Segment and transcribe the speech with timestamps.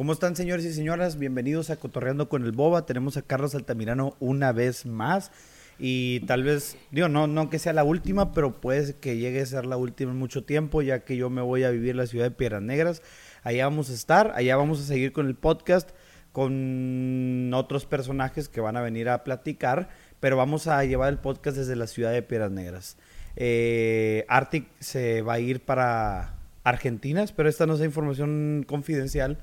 [0.00, 1.18] ¿Cómo están, señores y señoras?
[1.18, 2.86] Bienvenidos a Cotorreando con el Boba.
[2.86, 5.30] Tenemos a Carlos Altamirano una vez más.
[5.78, 9.44] Y tal vez, digo, no, no que sea la última, pero puede que llegue a
[9.44, 12.24] ser la última en mucho tiempo, ya que yo me voy a vivir la ciudad
[12.24, 13.02] de Piedras Negras.
[13.42, 15.90] Allá vamos a estar, allá vamos a seguir con el podcast,
[16.32, 21.58] con otros personajes que van a venir a platicar, pero vamos a llevar el podcast
[21.58, 22.96] desde la ciudad de Piedras Negras.
[23.36, 29.36] Eh, Arctic se va a ir para Argentina, pero esta no es información confidencial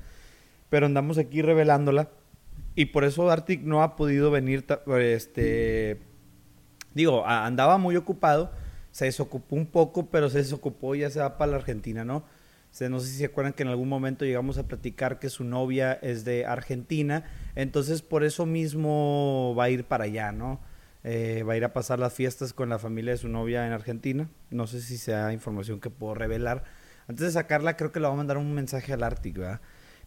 [0.70, 2.10] pero andamos aquí revelándola.
[2.74, 4.64] Y por eso Arctic no ha podido venir,
[5.00, 5.98] este,
[6.94, 8.52] digo, andaba muy ocupado,
[8.92, 12.24] se desocupó un poco, pero se desocupó y ya se va para la Argentina, ¿no?
[12.88, 15.94] no sé si se acuerdan que en algún momento llegamos a platicar que su novia
[15.94, 17.24] es de Argentina,
[17.56, 20.60] entonces por eso mismo va a ir para allá, ¿no?
[21.04, 23.72] Eh, va a ir a pasar las fiestas con la familia de su novia en
[23.72, 24.28] Argentina.
[24.50, 26.64] No sé si sea información que puedo revelar.
[27.08, 29.60] Antes de sacarla, creo que le va a mandar un mensaje al Arctic, ¿verdad?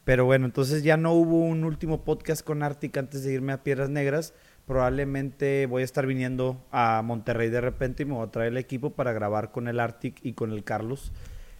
[0.04, 3.64] Pero bueno, entonces ya no hubo un último podcast con Arctic antes de irme a
[3.64, 4.34] Piedras Negras.
[4.66, 8.58] Probablemente voy a estar viniendo a Monterrey de repente y me voy a traer el
[8.58, 11.12] equipo para grabar con el Arctic y con el Carlos.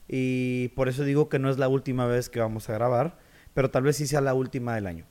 [0.08, 3.20] Y por eso digo que no es la última vez que vamos a grabar,
[3.54, 5.06] pero tal vez sí sea la última del año.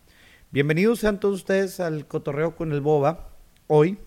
[0.51, 3.29] Bienvenidos sean todos ustedes al cotorreo con el Boba.
[3.69, 3.99] Hoy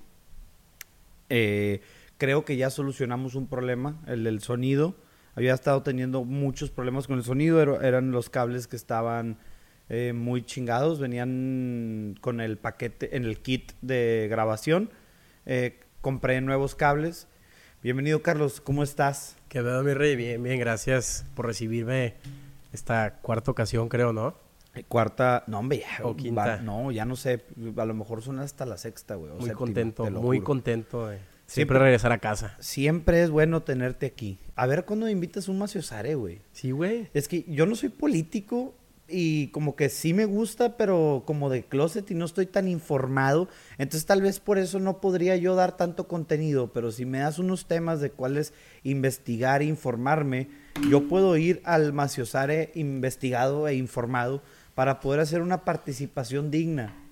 [1.29, 1.79] eh,
[2.17, 4.95] creo que ya solucionamos un problema, el del sonido
[5.35, 9.37] había estado teniendo muchos problemas con el sonido, eran los cables que estaban
[9.89, 14.89] eh, muy chingados, venían con el paquete, en el kit de grabación.
[15.45, 17.27] Eh, compré nuevos cables.
[17.81, 19.35] Bienvenido, Carlos, ¿cómo estás?
[19.49, 22.15] Que veo, mi rey, bien, bien, gracias por recibirme
[22.71, 24.35] esta cuarta ocasión, creo, ¿no?
[24.73, 26.57] Eh, cuarta, no, hombre, o quinta.
[26.61, 27.43] no, ya no sé,
[27.75, 29.33] a lo mejor son hasta la sexta, güey.
[29.33, 31.11] Muy contento, muy contento.
[31.45, 32.55] Siempre, regresar a casa.
[32.59, 34.39] Siempre es bueno tenerte aquí.
[34.55, 36.41] A ver cuándo invitas un maciosare, güey.
[36.51, 37.09] Sí, güey.
[37.13, 38.73] Es que yo no soy político
[39.07, 43.49] y como que sí me gusta, pero como de closet y no estoy tan informado.
[43.77, 47.39] Entonces tal vez por eso no podría yo dar tanto contenido, pero si me das
[47.39, 48.53] unos temas de cuáles
[48.83, 50.49] investigar e informarme,
[50.89, 54.41] yo puedo ir al maciosare investigado e informado
[54.73, 57.02] para poder hacer una participación digna.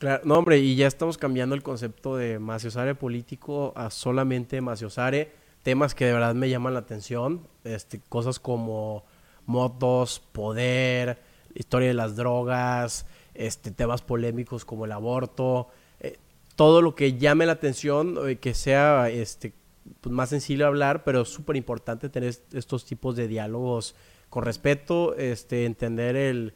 [0.00, 5.30] Claro, no, hombre, y ya estamos cambiando el concepto de maciosare político a solamente maciosare.
[5.62, 7.46] Temas que de verdad me llaman la atención.
[7.64, 9.04] Este, cosas como
[9.44, 11.20] motos, poder,
[11.54, 15.68] historia de las drogas, este, temas polémicos como el aborto.
[16.00, 16.16] Eh,
[16.56, 19.52] todo lo que llame la atención, eh, que sea este,
[20.00, 23.94] pues, más sencillo hablar, pero es súper importante tener estos tipos de diálogos
[24.30, 26.54] con respeto, este, entender el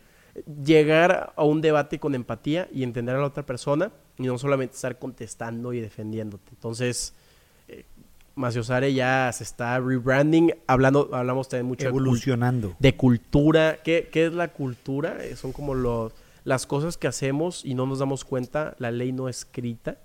[0.65, 4.75] llegar a un debate con empatía y entender a la otra persona y no solamente
[4.75, 6.50] estar contestando y defendiéndote.
[6.50, 7.15] Entonces,
[7.69, 7.84] eh,
[8.34, 12.75] Maciosare ya se está rebranding, hablando, hablamos también mucho Evolucionando.
[12.78, 13.78] De, cultura.
[13.83, 15.25] ¿Qué, ¿Qué, es la cultura?
[15.25, 16.12] Eh, son como los,
[16.43, 19.99] las cosas que hacemos y no nos damos cuenta, la ley no escrita.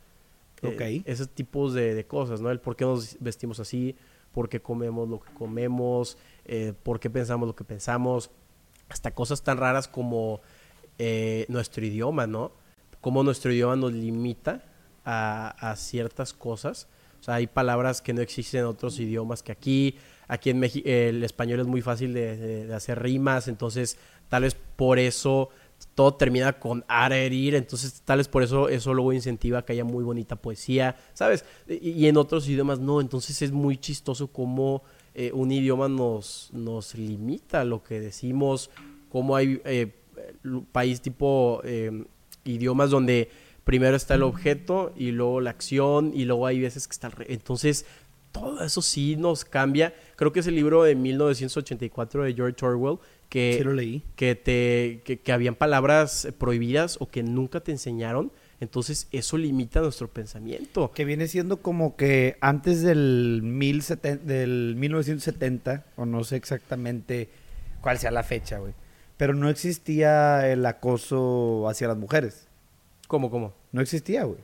[0.62, 1.08] Eh, ok.
[1.08, 2.52] esos tipos de, de, cosas, ¿no?
[2.52, 3.96] El por qué nos vestimos así,
[4.34, 8.30] por qué comemos lo que comemos, eh, por qué pensamos lo que pensamos
[8.90, 10.42] hasta cosas tan raras como
[10.98, 12.52] eh, nuestro idioma, ¿no?
[13.02, 14.64] Cómo nuestro idioma nos limita
[15.06, 16.88] a, ciertas cosas.
[17.20, 19.96] O sea, hay palabras que no existen en otros idiomas que aquí.
[20.28, 25.00] Aquí en México el español es muy fácil de, hacer rimas, entonces tal vez por
[25.00, 25.50] eso
[25.96, 30.04] todo termina con herir, entonces tal vez por eso eso luego incentiva que haya muy
[30.04, 31.46] bonita poesía, ¿sabes?
[31.68, 34.84] Y, en otros idiomas no, entonces es muy chistoso cómo
[35.14, 38.70] eh, un idioma nos, nos limita lo que decimos,
[39.10, 39.92] como hay eh,
[40.72, 42.06] país tipo eh,
[42.44, 43.30] idiomas donde
[43.64, 47.12] primero está el objeto y luego la acción y luego hay veces que está...
[47.28, 47.86] Entonces,
[48.32, 49.94] todo eso sí nos cambia.
[50.16, 54.04] Creo que es el libro de 1984 de George Orwell que, leí.
[54.16, 59.80] que, te, que, que habían palabras prohibidas o que nunca te enseñaron entonces eso limita
[59.80, 60.92] nuestro pensamiento.
[60.92, 63.84] Que viene siendo como que antes del, mil
[64.24, 67.30] del 1970, o no sé exactamente
[67.82, 68.74] cuál sea la fecha, güey.
[69.18, 72.48] Pero no existía el acoso hacia las mujeres.
[73.08, 73.54] ¿Cómo, cómo?
[73.72, 74.40] No existía, güey.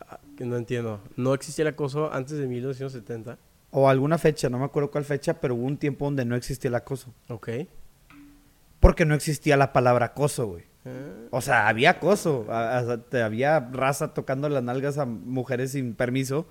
[0.00, 1.00] Ah, no entiendo.
[1.16, 3.38] ¿No existía el acoso antes de 1970?
[3.72, 6.68] O alguna fecha, no me acuerdo cuál fecha, pero hubo un tiempo donde no existía
[6.68, 7.14] el acoso.
[7.28, 7.50] Ok.
[8.80, 10.69] Porque no existía la palabra acoso, güey.
[11.30, 16.46] O sea, había acoso, había raza tocando las nalgas a mujeres sin permiso,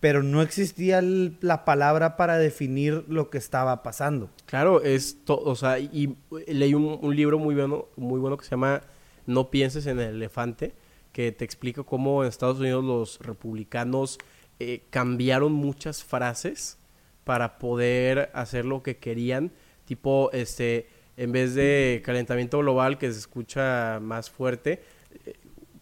[0.00, 4.30] pero no existía la palabra para definir lo que estaba pasando.
[4.46, 6.16] Claro, es todo, o sea, y,
[6.46, 8.82] leí un, libro muy bueno, muy bueno que se llama
[9.26, 10.74] No pienses en el elefante,
[11.12, 14.18] que te explica cómo en Estados Unidos los republicanos
[14.60, 16.78] eh, cambiaron muchas frases
[17.24, 19.52] para poder hacer lo que querían,
[19.84, 24.82] tipo, este, en vez de calentamiento global, que se escucha más fuerte,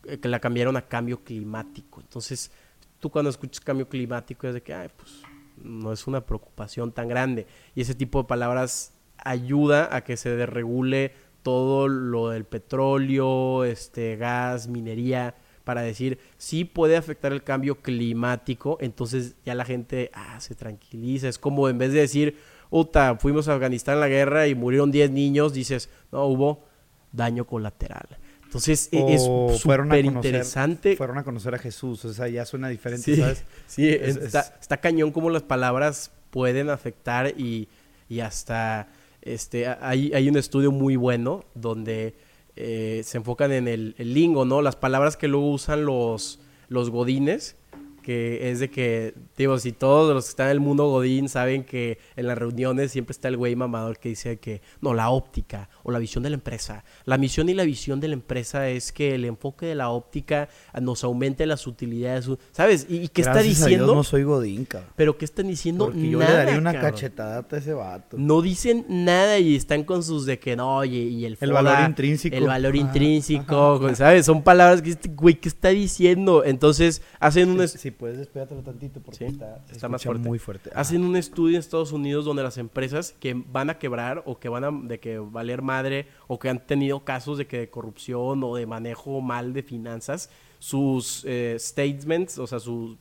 [0.05, 2.01] eh, que la cambiaron a cambio climático.
[2.01, 2.51] Entonces,
[2.99, 5.23] tú cuando escuchas cambio climático es de que, ay, pues
[5.63, 7.47] no es una preocupación tan grande.
[7.75, 11.13] Y ese tipo de palabras ayuda a que se desregule
[11.43, 18.79] todo lo del petróleo, este, gas, minería, para decir, sí puede afectar el cambio climático,
[18.81, 21.29] entonces ya la gente ah, se tranquiliza.
[21.29, 22.37] Es como en vez de decir,
[22.75, 26.65] Uta, fuimos a Afganistán en la guerra y murieron 10 niños, dices, no, hubo
[27.13, 28.09] daño colateral.
[28.45, 29.23] Entonces e, es
[29.61, 30.97] súper interesante.
[30.97, 33.45] Fueron a conocer a Jesús, o sea, ya suena diferente, ¿sabes?
[33.67, 37.69] Sí, está, cañón como las palabras pueden afectar y,
[38.09, 38.89] y hasta
[39.21, 42.15] este, hay, hay un estudio muy bueno donde
[42.57, 44.63] eh, se enfocan en el, el, lingo, ¿no?
[44.63, 47.57] Las palabras que luego usan los, los godines
[48.03, 51.65] que es de que, digo, si todos los que están en el mundo Godín saben
[51.65, 55.71] que en las reuniones siempre está el güey mamador que dice que, no, la óptica
[55.83, 56.85] o la visión de la empresa.
[57.05, 60.49] La misión y la visión de la empresa es que el enfoque de la óptica
[60.81, 62.87] nos aumente las utilidades, ¿sabes?
[62.89, 63.95] ¿Y, qué está diciendo?
[63.95, 64.91] no soy Godín, cabrón.
[64.97, 65.87] Pero ¿qué están diciendo?
[65.87, 68.17] Porque yo le daría una cachetada a ese vato.
[68.19, 71.89] No dicen nada y están con sus de que no, y, y el, el valor
[71.89, 72.37] intrínseco.
[72.37, 74.27] El valor intrínseco, ¿sabes?
[74.27, 76.45] Son palabras que este güey, ¿qué está diciendo?
[76.45, 77.61] Entonces hacen un
[77.93, 80.29] puedes despegártelo tantito porque está, más fuerte.
[80.29, 80.71] muy fuerte.
[80.75, 84.49] Hacen un estudio en Estados Unidos donde las empresas que van a quebrar o que
[84.49, 88.43] van a de que valer madre o que han tenido casos de que de corrupción
[88.45, 92.97] o de manejo mal de finanzas, sus eh, statements, o sea, sus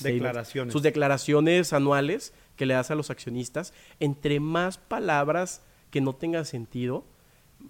[0.00, 0.72] declaraciones.
[0.72, 6.44] sus declaraciones anuales que le das a los accionistas, entre más palabras que no tengan
[6.46, 7.04] sentido,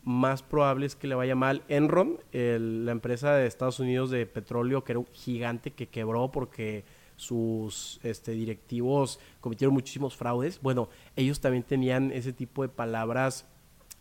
[0.05, 1.62] más probable es que le vaya mal.
[1.69, 6.85] Enron, la empresa de Estados Unidos de petróleo, que era un gigante que quebró porque
[7.17, 10.61] sus este, directivos cometieron muchísimos fraudes.
[10.61, 13.47] Bueno, ellos también tenían ese tipo de palabras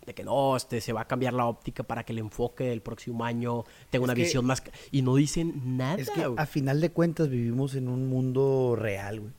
[0.06, 2.82] de que no, este, se va a cambiar la óptica para que el enfoque del
[2.82, 4.64] próximo año tenga una visión más...
[4.92, 5.96] Y no dicen nada.
[5.96, 9.34] Es que a final de cuentas vivimos en un mundo real, güey.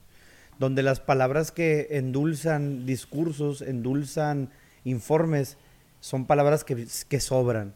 [0.59, 4.51] Donde las palabras que endulzan discursos, endulzan
[4.85, 5.59] informes,
[6.03, 7.75] son palabras que, que sobran.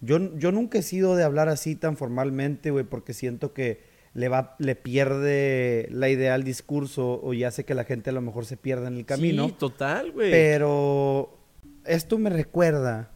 [0.00, 3.80] Yo, yo nunca he sido de hablar así tan formalmente, güey, porque siento que
[4.14, 8.12] le, va, le pierde la idea al discurso o ya sé que la gente a
[8.12, 9.46] lo mejor se pierde en el camino.
[9.46, 10.32] Sí, total, güey.
[10.32, 11.38] Pero
[11.84, 13.12] esto me recuerda.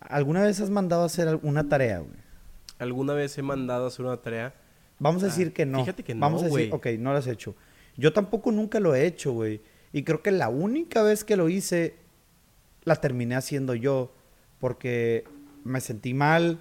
[0.00, 2.18] ¿Alguna vez has mandado a hacer una tarea, güey?
[2.78, 4.52] ¿Alguna vez he mandado a hacer una tarea?
[4.98, 5.80] Vamos a decir que no.
[5.80, 7.54] Fíjate que no, Vamos a decir, ok, no lo has hecho.
[7.96, 9.62] Yo tampoco nunca lo he hecho, güey.
[9.94, 12.03] Y creo que la única vez que lo hice
[12.84, 14.14] la terminé haciendo yo
[14.58, 15.24] porque
[15.64, 16.58] me sentí mal.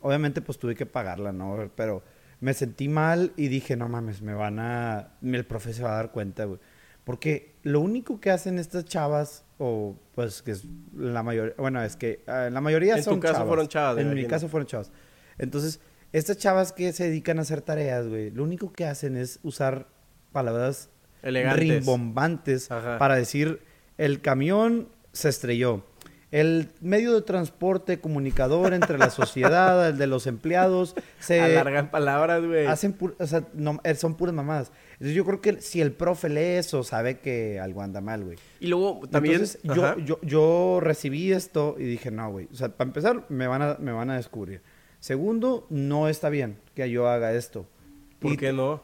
[0.00, 1.70] Obviamente pues tuve que pagarla, ¿no?
[1.74, 2.02] Pero
[2.40, 5.14] me sentí mal y dije, no mames, me van a...
[5.22, 6.60] El profe se va a dar cuenta, güey.
[7.04, 11.94] Porque lo único que hacen estas chavas, o pues que es la mayoría, bueno, es
[11.94, 13.98] que uh, la mayoría en son tu caso fueron chavas.
[13.98, 14.90] En mi caso fueron chavas.
[15.38, 15.80] Entonces,
[16.12, 19.86] estas chavas que se dedican a hacer tareas, güey, lo único que hacen es usar
[20.32, 20.90] palabras
[21.22, 21.60] Elegantes.
[21.60, 23.62] rimbombantes para decir,
[23.98, 25.82] el camión se estrelló.
[26.30, 31.40] El medio de transporte comunicador entre la sociedad, el de los empleados, se...
[31.40, 32.66] Alargan palabras, güey.
[32.66, 33.46] Hacen o sea,
[33.84, 34.72] eh, son puras mamadas.
[34.94, 38.38] Entonces yo creo que si el profe lee eso, sabe que algo anda mal, güey.
[38.60, 39.42] Y luego también...
[39.62, 42.48] yo, yo, yo, recibí esto y dije, no, güey.
[42.52, 44.60] O sea, para empezar, me van, a, me van a descubrir.
[45.00, 47.66] Segundo, no está bien que yo haga esto.
[48.18, 48.82] ¿Por qué no?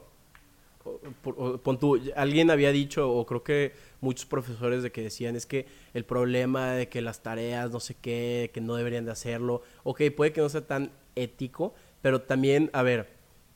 [1.62, 5.66] pon tú, alguien había dicho, o creo que muchos profesores de que decían es que
[5.94, 10.02] el problema de que las tareas no sé qué, que no deberían de hacerlo, ok,
[10.14, 13.08] puede que no sea tan ético, pero también, a ver,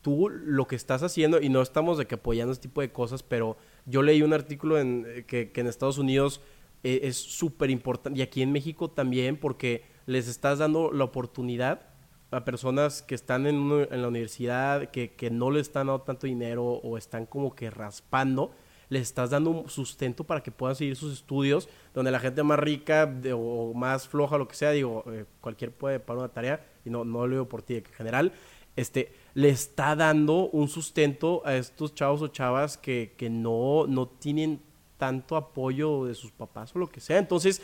[0.02, 3.24] tú lo que estás haciendo, y no estamos de que apoyando este tipo de cosas,
[3.24, 6.40] pero yo leí un artículo en, eh, que, en Estados Unidos
[6.84, 11.88] eh, es súper importante, y aquí en México también, porque les estás dando la oportunidad
[12.30, 13.56] a personas que están en,
[13.90, 17.70] en la universidad, que, que, no les están dando tanto dinero o están como que
[17.70, 18.52] raspando,
[18.88, 22.58] les estás dando un sustento para que puedan seguir sus estudios, donde la gente más
[22.58, 26.90] rica o más floja, lo que sea, digo, eh, cualquier puede pagar una tarea, y
[26.90, 28.32] no, no lo digo por ti, en general,
[28.76, 34.06] este, le está dando un sustento a estos chavos o chavas que, que no, no
[34.06, 34.60] tienen
[34.98, 37.18] tanto apoyo de sus papás o lo que sea.
[37.18, 37.62] Entonces,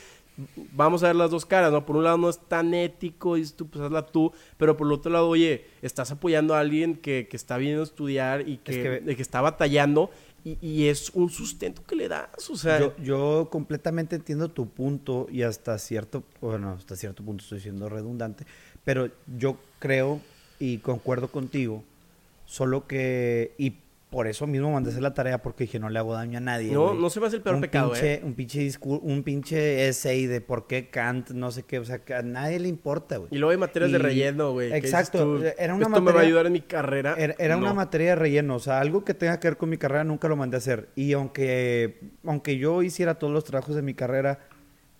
[0.72, 1.84] vamos a ver las dos caras, ¿no?
[1.84, 4.92] Por un lado no es tan ético, y tú, pues hazla tú, pero por el
[4.92, 9.22] otro lado, oye, estás apoyando a alguien que, que está viendo estudiar y que, que,
[9.22, 10.10] está batallando
[10.44, 12.28] y, es un sustento que le das.
[12.62, 17.88] Yo, yo, completamente entiendo tu punto y hasta cierto, bueno, hasta cierto punto estoy siendo
[17.88, 18.44] redundante,
[18.84, 19.08] pero
[19.38, 20.20] yo creo
[20.58, 21.84] y concuerdo contigo,
[22.46, 23.76] solo que, y
[24.12, 26.70] por eso mismo mandé hacer la tarea porque dije, no le hago daño a nadie.
[26.72, 28.20] No, no se me hace el peor un pecado, pinche, ¿eh?
[28.22, 32.04] Un pinche, discur- un pinche essay de por qué Kant, no sé qué, o sea,
[32.04, 33.28] que a nadie le importa, güey.
[33.32, 34.72] Y luego hay materias de relleno, güey.
[34.72, 37.14] Exacto, tú, era una Esto me va a materia- ayudar en mi carrera.
[37.18, 39.78] Era, era una materia de relleno, o sea, algo que tenga que ver con mi
[39.78, 40.90] carrera nunca lo mandé a hacer.
[40.94, 44.40] Y aunque, aunque yo hiciera todos los trabajos de mi carrera,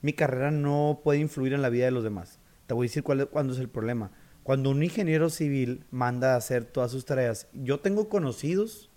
[0.01, 2.41] mi carrera no puede influir en la vida de los demás.
[2.67, 4.11] Te voy a decir cuál, cuándo es el problema.
[4.43, 8.91] Cuando un ingeniero civil manda a hacer todas sus tareas, yo tengo conocidos,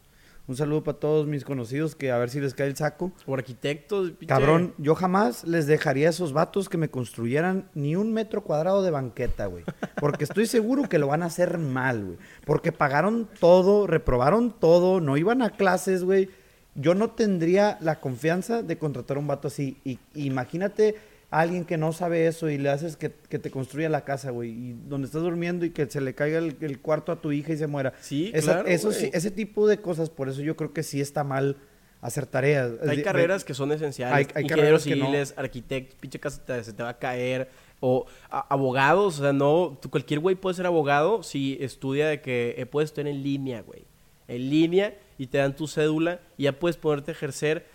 [0.48, 3.12] un saludo para todos mis conocidos, que a ver si les cae el saco.
[3.26, 7.96] O arquitectos, pinche- Cabrón, yo jamás les dejaría a esos vatos que me construyeran ni
[7.96, 9.64] un metro cuadrado de banqueta, güey.
[10.00, 12.18] Porque estoy seguro que lo van a hacer mal, güey.
[12.46, 16.30] Porque pagaron todo, reprobaron todo, no iban a clases, güey.
[16.76, 19.78] Yo no tendría la confianza de contratar a un vato así.
[19.84, 20.96] Y imagínate
[21.32, 24.30] a alguien que no sabe eso y le haces que, que te construya la casa,
[24.32, 24.52] güey.
[24.52, 27.52] Y donde estás durmiendo y que se le caiga el, el cuarto a tu hija
[27.54, 27.94] y se muera.
[28.02, 31.02] Sí, Esa- claro, eso sí, ese tipo de cosas, por eso yo creo que sí
[31.02, 31.58] está mal
[32.02, 32.72] hacer tareas.
[32.88, 34.16] Hay De- carreras que son esenciales.
[34.16, 35.06] Hay- hay Ingenieros carreras que no.
[35.08, 37.50] civiles, arquitectos, pinche casa te- se te va a caer.
[37.82, 39.78] O a- abogados, o sea, no.
[39.82, 43.62] tú- cualquier güey puede ser abogado si estudia de que eh, puedes estar en línea,
[43.62, 43.84] güey.
[44.28, 47.66] En línea y te dan tu cédula y ya puedes ponerte a ejercer.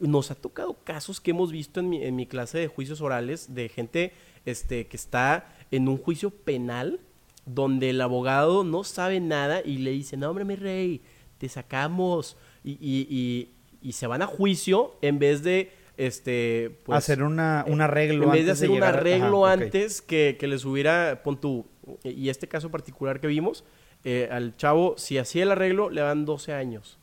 [0.00, 3.54] Nos ha tocado casos que hemos visto en mi, en mi clase de juicios orales
[3.54, 4.12] de gente
[4.44, 7.00] este, que está en un juicio penal
[7.46, 11.00] donde el abogado no sabe nada y le dice, no, hombre, mi rey,
[11.38, 12.36] te sacamos.
[12.64, 13.48] Y, y- y-
[13.82, 16.98] y se van a juicio en vez de, este, pues...
[16.98, 20.46] hacer una, un arreglo en vez de antes hacer un arreglo Ajá, antes que, que
[20.46, 21.64] les hubiera, pon tú,
[22.04, 23.64] y este caso particular que vimos,
[24.04, 26.98] eh, al chavo, si hacía el arreglo, le dan 12 años.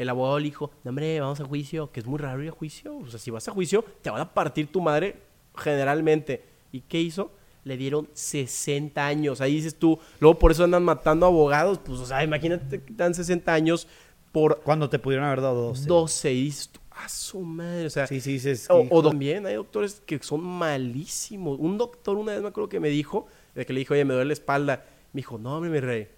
[0.00, 2.52] El abogado le dijo, no, hombre, vamos a juicio, que es muy raro ir a
[2.52, 2.96] juicio.
[2.96, 5.16] O sea, si vas a juicio, te van a partir tu madre
[5.54, 6.42] generalmente.
[6.72, 7.30] ¿Y qué hizo?
[7.64, 9.42] Le dieron 60 años.
[9.42, 11.78] Ahí dices tú, luego por eso andan matando abogados.
[11.84, 13.86] Pues, o sea, imagínate que dan 60 años
[14.32, 15.86] por Cuando te pudieron haber dado 12.
[15.86, 16.32] 12.
[16.32, 17.84] Y dices tú, a su madre.
[17.84, 18.54] O sea, Sí, sí, sí.
[18.70, 21.58] o, también hay doctores que son malísimos.
[21.58, 24.14] Un doctor una vez me acuerdo que me dijo, de que le dijo, oye, me
[24.14, 24.86] duele la espalda.
[25.12, 26.08] Me dijo, no, hombre, mi rey,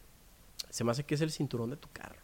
[0.71, 2.22] se me hace que es el cinturón de tu carro.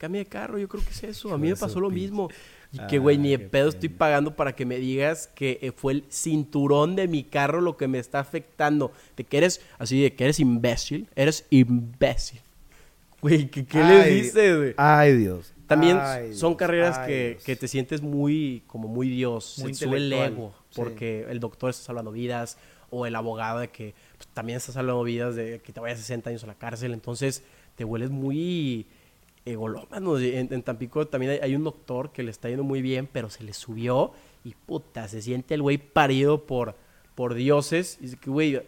[0.00, 1.34] Cambia de carro, yo creo que es eso.
[1.34, 2.30] A mí me pasó lo mismo.
[2.72, 5.92] Y que, güey, ni de pedo estoy pagando para que me digas que eh, fue
[5.92, 8.92] el cinturón de mi carro lo que me está afectando.
[9.14, 11.06] De que eres, así de que eres imbécil.
[11.14, 12.40] Eres imbécil.
[13.20, 14.74] Güey, ¿qué, Ay, dices, güey?
[14.78, 15.52] Ay, Dios.
[15.66, 19.74] También Ay, son Dios, carreras ay, que, que te sientes muy, como muy Dios, Muy
[19.74, 20.80] se sube el ego, sí.
[20.80, 22.56] porque el doctor está salvando vidas,
[22.88, 26.30] o el abogado de que pues, también está salvando vidas de que te vayas 60
[26.30, 27.44] años a la cárcel, entonces
[27.76, 28.86] te vuelves muy
[29.44, 30.18] egolómano.
[30.18, 33.30] En, en Tampico también hay, hay un doctor que le está yendo muy bien, pero
[33.30, 34.12] se le subió
[34.44, 36.74] y puta, se siente el güey parido por,
[37.14, 38.60] por dioses, y dice que güey,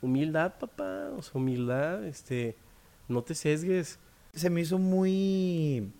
[0.00, 2.56] humildad papá, o sea, humildad, este,
[3.08, 3.98] no te sesgues.
[4.32, 5.92] Se me hizo muy...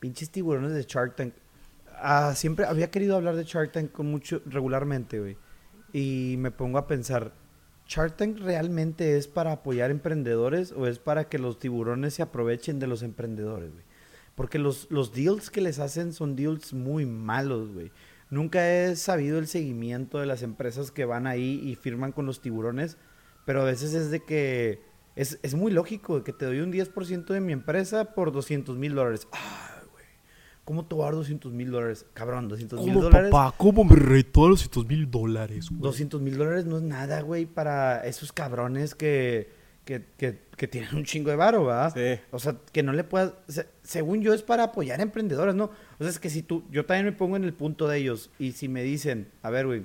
[0.00, 1.34] Pinches tiburones de Shark Tank.
[1.96, 5.36] Ah, siempre había querido hablar de Shark Tank con mucho regularmente, güey.
[5.92, 7.32] Y me pongo a pensar,
[7.86, 12.78] ¿Shark Tank realmente es para apoyar emprendedores o es para que los tiburones se aprovechen
[12.78, 13.84] de los emprendedores, güey?
[14.34, 17.92] Porque los, los deals que les hacen son deals muy malos, güey.
[18.30, 22.40] Nunca he sabido el seguimiento de las empresas que van ahí y firman con los
[22.40, 22.96] tiburones,
[23.44, 24.80] pero a veces es de que
[25.14, 28.94] es, es muy lógico que te doy un 10% de mi empresa por 200 mil
[28.94, 29.28] dólares.
[29.32, 29.73] Ah.
[30.64, 32.06] ¿Cómo te voy a dar 200 mil dólares?
[32.14, 33.30] Cabrón, 200 mil dólares.
[33.58, 37.44] ¿Cómo me retó a los 200 mil dólares, 200 mil dólares no es nada, güey,
[37.46, 39.50] para esos cabrones que,
[39.84, 41.92] que, que, que tienen un chingo de varo, ¿verdad?
[41.94, 42.22] Sí.
[42.30, 43.34] O sea, que no le puedas...
[43.46, 45.64] se- según yo es para apoyar emprendedores, ¿no?
[45.64, 46.64] O sea, es que si tú...
[46.70, 49.66] Yo también me pongo en el punto de ellos y si me dicen, a ver,
[49.66, 49.82] güey,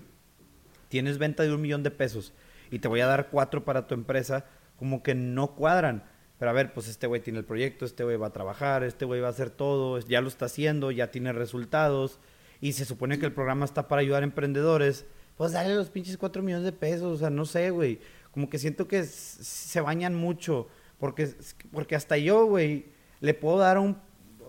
[0.88, 2.34] tienes venta de un millón de pesos
[2.72, 4.46] y te voy a dar cuatro para tu empresa,
[4.78, 6.04] como que no cuadran.
[6.40, 9.04] Pero a ver, pues este güey tiene el proyecto, este güey va a trabajar, este
[9.04, 12.20] güey va a hacer todo, ya lo está haciendo, ya tiene resultados
[12.62, 15.06] y se supone que el programa está para ayudar a emprendedores.
[15.36, 18.00] Pues dale los pinches cuatro millones de pesos, o sea, no sé, güey.
[18.32, 20.68] Como que siento que se bañan mucho,
[20.98, 21.30] porque,
[21.72, 22.86] porque hasta yo, güey,
[23.20, 23.98] le puedo dar un...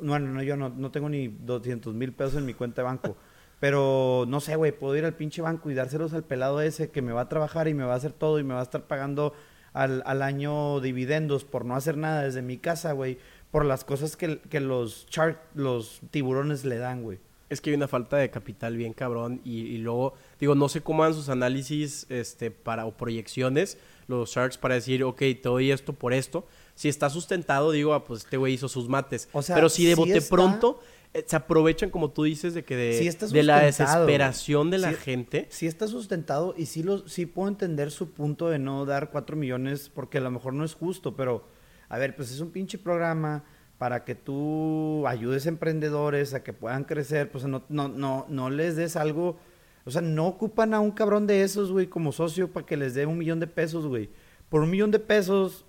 [0.00, 3.16] Bueno, no, yo no, no tengo ni 200 mil pesos en mi cuenta de banco.
[3.60, 7.02] Pero no sé, güey, puedo ir al pinche banco y dárselos al pelado ese que
[7.02, 8.86] me va a trabajar y me va a hacer todo y me va a estar
[8.86, 9.34] pagando
[9.72, 13.18] al, al año dividendos por no hacer nada desde mi casa, güey.
[13.50, 15.06] Por las cosas que, que los
[15.54, 17.18] los tiburones le dan, güey.
[17.48, 20.82] Es que hay una falta de capital bien cabrón y, y luego, digo, no sé
[20.82, 25.72] cómo dan sus análisis este, para, o proyecciones los Sharks para decir, ok, te doy
[25.72, 26.46] esto por esto.
[26.76, 29.28] Si está sustentado, digo, ah, pues este güey hizo sus mates.
[29.32, 30.80] O sea, Pero si de sí bote está- pronto
[31.26, 34.90] se aprovechan, como tú dices, de que de, Sí está de la desesperación de la
[34.90, 35.46] Sí- gente.
[35.50, 39.36] Sí está sustentado y sí, lo, sí puedo entender su punto de no dar cuatro
[39.36, 41.48] millones porque a lo mejor no es justo, pero
[41.88, 43.42] a ver, pues es un pinche programa
[43.78, 48.50] para que tú ayudes a emprendedores a que puedan crecer, pues no, no, no, no
[48.50, 49.38] les des algo,
[49.84, 52.94] o sea, no ocupan a un cabrón de esos, güey, como socio para que les
[52.94, 54.10] dé un millón de pesos, güey.
[54.48, 55.64] Por un millón de pesos,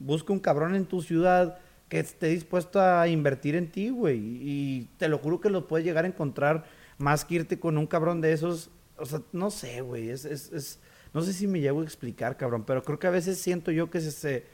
[0.00, 4.18] busca un cabrón en tu ciudad que esté dispuesto a invertir en ti, güey.
[4.18, 6.64] Y te lo juro que lo puedes llegar a encontrar
[6.98, 8.70] más que irte con un cabrón de esos.
[8.96, 10.10] O sea, no sé, güey.
[10.10, 10.80] Es, es, es,
[11.12, 13.90] no sé si me llevo a explicar, cabrón, pero creo que a veces siento yo
[13.90, 14.44] que se, se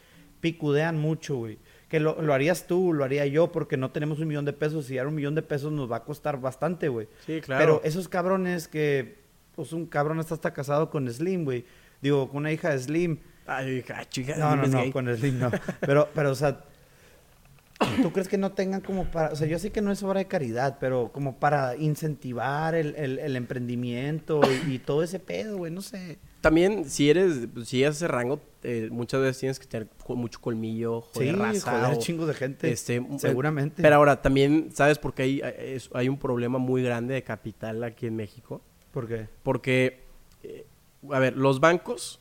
[0.41, 1.59] picudean mucho, güey.
[1.89, 4.91] Que lo, lo, harías tú, lo haría yo, porque no tenemos un millón de pesos.
[4.91, 7.09] Y dar un millón de pesos nos va a costar bastante, güey.
[7.27, 7.61] Sí, claro.
[7.61, 9.23] Pero esos cabrones que,
[9.55, 11.65] pues un cabrón está hasta casado con Slim, güey.
[12.01, 13.19] Digo, con una hija de Slim.
[13.47, 15.51] Ay, chica, no, no, no, con Slim no.
[15.81, 16.65] Pero, pero, o sea,
[18.03, 20.21] ¿Tú crees que no tengan como para, o sea, yo sé que no es obra
[20.21, 25.59] de caridad, pero como para incentivar el, el, el emprendimiento y, y, todo ese pedo,
[25.59, 26.19] güey, no sé.
[26.41, 31.01] También, si eres, si eres ese rango, eh, muchas veces tienes que tener mucho colmillo,
[31.01, 31.81] joder, sí, raza.
[31.81, 33.83] joder, o, chingo de gente, este, seguramente.
[33.83, 35.43] Pero ahora, también, ¿sabes por qué hay,
[35.95, 38.61] hay un problema muy grande de capital aquí en México?
[38.91, 39.29] ¿Por qué?
[39.43, 40.05] Porque,
[40.43, 40.67] eh,
[41.11, 42.21] a ver, los bancos,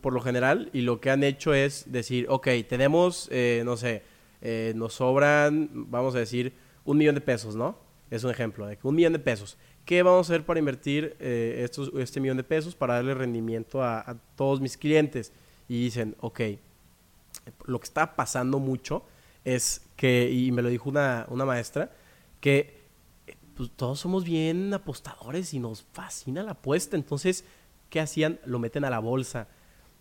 [0.00, 4.02] por lo general, y lo que han hecho es decir, ok, tenemos, eh, no sé,
[4.40, 6.54] eh, nos sobran, vamos a decir,
[6.84, 7.78] un millón de pesos, ¿no?
[8.10, 9.58] Es un ejemplo de un millón de pesos.
[9.84, 13.82] ¿Qué vamos a hacer para invertir eh, estos, este millón de pesos para darle rendimiento
[13.82, 15.32] a, a, todos mis clientes?
[15.68, 16.40] Y dicen, ok,
[17.66, 19.04] lo que está pasando mucho
[19.44, 21.90] es que, y me lo dijo una, una maestra,
[22.40, 22.78] que
[23.56, 26.96] pues, todos somos bien apostadores y nos fascina la apuesta.
[26.96, 27.44] Entonces,
[27.90, 28.38] ¿qué hacían?
[28.44, 29.48] Lo meten a la bolsa.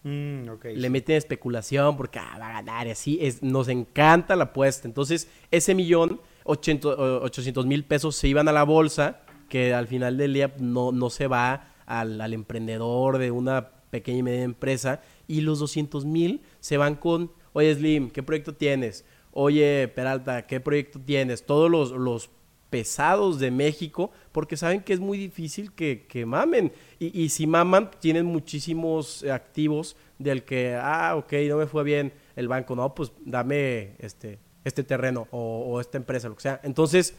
[0.07, 0.89] Mm, okay, le sí.
[0.89, 3.19] meten especulación porque ah, va a ganar y así.
[3.21, 4.87] Es, nos encanta la apuesta.
[4.87, 10.33] Entonces, ese millón, 800 mil pesos se iban a la bolsa, que al final del
[10.33, 15.01] día no, no se va al, al emprendedor de una pequeña y media empresa.
[15.27, 19.03] Y los 200 mil se van con, oye Slim, ¿qué proyecto tienes?
[19.31, 21.45] Oye Peralta, ¿qué proyecto tienes?
[21.45, 22.29] Todos los, los
[22.69, 26.71] pesados de México, porque saben que es muy difícil que, que mamen.
[26.99, 32.13] Y, y, si maman, tienen muchísimos activos del que, ah, ok, no me fue bien
[32.35, 36.61] el banco, no, pues dame este, este terreno o, esta empresa, lo que sea.
[36.63, 37.15] Entonces,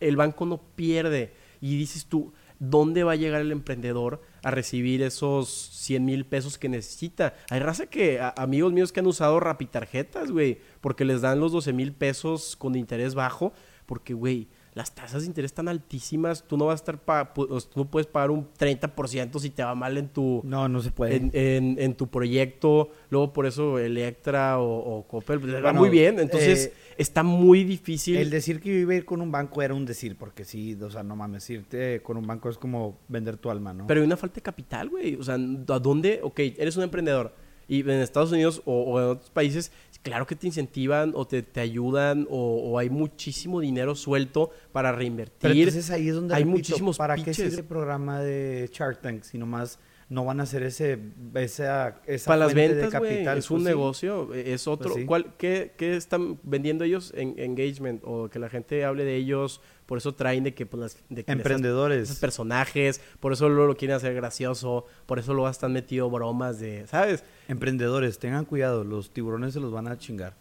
[0.00, 1.32] el banco no pierde.
[1.60, 6.58] Y dices tú, ¿dónde va a llegar el emprendedor a recibir esos 100 mil pesos
[6.58, 7.34] que necesita?
[7.50, 11.72] Hay raza que, amigos míos que han usado rapitarjetas, güey, porque les dan los 12
[11.72, 13.52] mil pesos con interés bajo,
[13.86, 17.48] porque, güey, las tasas de interés están altísimas, tú no vas a estar, pa tú
[17.76, 20.42] no puedes pagar un 30% si te va mal en tu...
[20.44, 21.16] No, no se puede.
[21.16, 25.88] En, en, en tu proyecto, luego por eso Electra o, o Coppel les va muy
[25.88, 26.66] bien, entonces...
[26.66, 28.16] Eh, está muy difícil.
[28.18, 30.74] El decir que yo iba a ir con un banco era un decir, porque sí,
[30.74, 33.86] o sea, no mames, irte con un banco es como vender tu alma, ¿no?
[33.86, 35.14] Pero hay una falta de capital, güey.
[35.14, 36.20] O sea, ¿a dónde?
[36.22, 37.34] Ok, eres un emprendedor.
[37.68, 39.72] Y en Estados Unidos o, o en otros países,
[40.06, 44.92] claro que te incentivan o te, te ayudan o, o, hay muchísimo dinero suelto para
[44.92, 45.36] reinvertir.
[45.40, 47.36] Pero entonces ahí es donde hay repito, muchísimos ¿Para pitches?
[47.36, 51.00] qué sirve el programa de Shark Tank si nomás no van a hacer ese
[51.34, 55.00] esa, esa para las ventas de capital wey, es un pues, negocio es otro Pues
[55.00, 55.06] sí.
[55.06, 59.60] ¿Cuál, qué, qué, están vendiendo ellos en engagement o que la gente hable de ellos
[59.86, 63.00] por eso traen de que pues las, de que emprendedores esas, esos personajes.
[63.20, 64.86] Por eso luego lo quieren hacer gracioso.
[65.06, 68.84] Por eso luego están metido bromas de sabes emprendedores tengan cuidado.
[68.84, 70.34] Los tiburones se los van a chingar.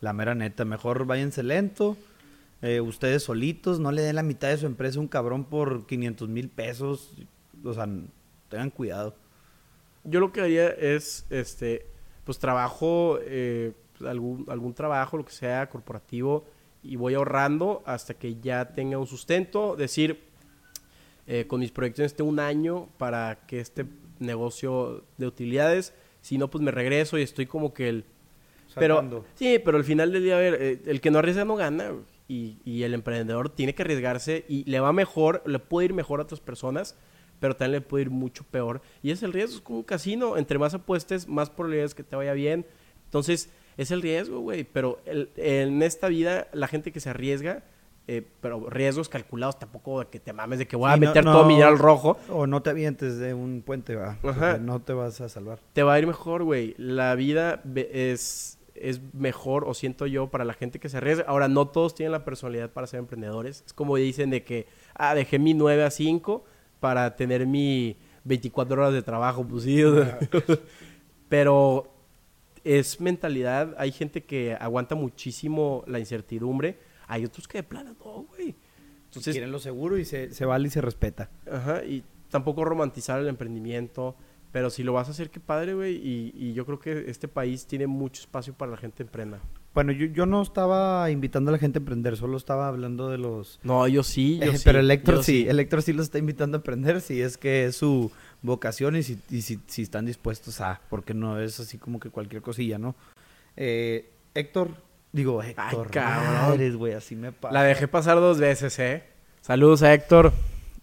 [0.00, 1.96] La mera neta mejor váyanse lento.
[2.62, 5.86] Eh, ustedes solitos no le den la mitad de su empresa a un cabrón por
[5.86, 7.12] 500 mil pesos.
[7.64, 7.86] O sea
[8.48, 9.14] tengan cuidado.
[10.04, 11.86] Yo lo que haría es, este,
[12.24, 13.72] pues trabajo, eh,
[14.06, 16.44] algún, algún trabajo, lo que sea, corporativo,
[16.88, 19.76] y voy ahorrando hasta que ya tenga un sustento.
[19.76, 20.20] Decir,
[21.26, 23.84] eh, con mis proyecciones tengo un año para que este
[24.18, 28.04] negocio de utilidades, si no, pues me regreso y estoy como que el...
[28.74, 31.56] Pero, sí, pero al final del día, a ver, eh, el que no arriesga no
[31.56, 31.92] gana.
[32.28, 36.20] Y, y el emprendedor tiene que arriesgarse y le va mejor, le puede ir mejor
[36.20, 36.94] a otras personas
[37.40, 38.80] pero también le puede ir mucho peor.
[39.02, 40.36] Y es el riesgo, es como un casino.
[40.36, 42.66] Entre más apuestes, más probabilidades que te vaya bien.
[43.04, 44.64] Entonces, es el riesgo, güey.
[44.64, 47.62] Pero el, en esta vida, la gente que se arriesga,
[48.06, 51.24] eh, pero riesgos calculados, tampoco de que te mames de que voy a Sí, meter
[51.24, 52.16] no- todo mi dinero al rojo.
[52.30, 54.16] O no te avientes de un puente, va.
[54.22, 54.58] Ajá.
[54.58, 55.60] No te vas a salvar.
[55.72, 56.74] Te va a ir mejor, güey.
[56.78, 57.62] La vida
[57.92, 61.24] es, es mejor, o siento yo, para la gente que se arriesga.
[61.28, 63.62] Ahora, no todos tienen la personalidad para ser emprendedores.
[63.66, 66.44] Es como dicen de que, ah, dejé mi 9 a 5
[66.80, 69.82] para tener mi 24 horas de trabajo, pues sí.
[71.28, 71.90] Pero
[72.68, 73.74] es mentalidad.
[73.78, 76.78] Hay gente que aguanta muchísimo la incertidumbre.
[77.06, 78.54] Hay otros que de plano no, güey.
[79.06, 81.30] Entonces, quieren lo seguro y se, se vale y se respeta.
[81.50, 84.16] Ajá, y tampoco romantizar el emprendimiento.
[84.52, 85.96] Pero si lo vas a hacer, qué padre, güey.
[85.96, 89.40] Y, y yo creo que este país tiene mucho espacio para la gente emprenda.
[89.74, 93.18] Bueno, yo, yo no estaba invitando a la gente a emprender, solo estaba hablando de
[93.18, 93.60] los...
[93.62, 94.62] No, yo sí, yo Eh, sí.
[94.64, 97.36] pero el Héctor yo sí, el Héctor sí los está invitando a aprender, si es
[97.36, 98.10] que es su
[98.42, 102.10] vocación y si, y si, si están dispuestos a, porque no es así como que
[102.10, 102.94] cualquier cosilla, ¿no?
[103.56, 104.70] Eh, Héctor,
[105.12, 106.32] digo, Héctor, cabrón.
[106.34, 107.52] madres, güey, así me pasa.
[107.54, 109.04] La dejé pasar dos veces, ¿eh?
[109.40, 110.32] Saludos a Héctor.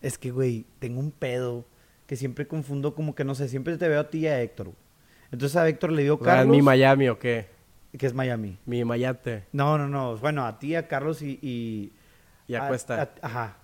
[0.02, 1.66] Es que, güey, tengo un pedo
[2.08, 4.72] que siempre confundo como que, no sé, siempre te veo a ti y a Héctor.
[5.32, 7.48] Entonces a Héctor le dio O sea, Carlos, ¿Mi Miami o qué?
[7.98, 8.58] que es Miami.
[8.66, 9.46] Mi Mayate.
[9.54, 11.40] No, no, no, bueno, a ti, a Carlos y...
[11.42, 11.94] Y,
[12.48, 13.02] Y a- Acuesta.
[13.22, 13.58] a- Ajá,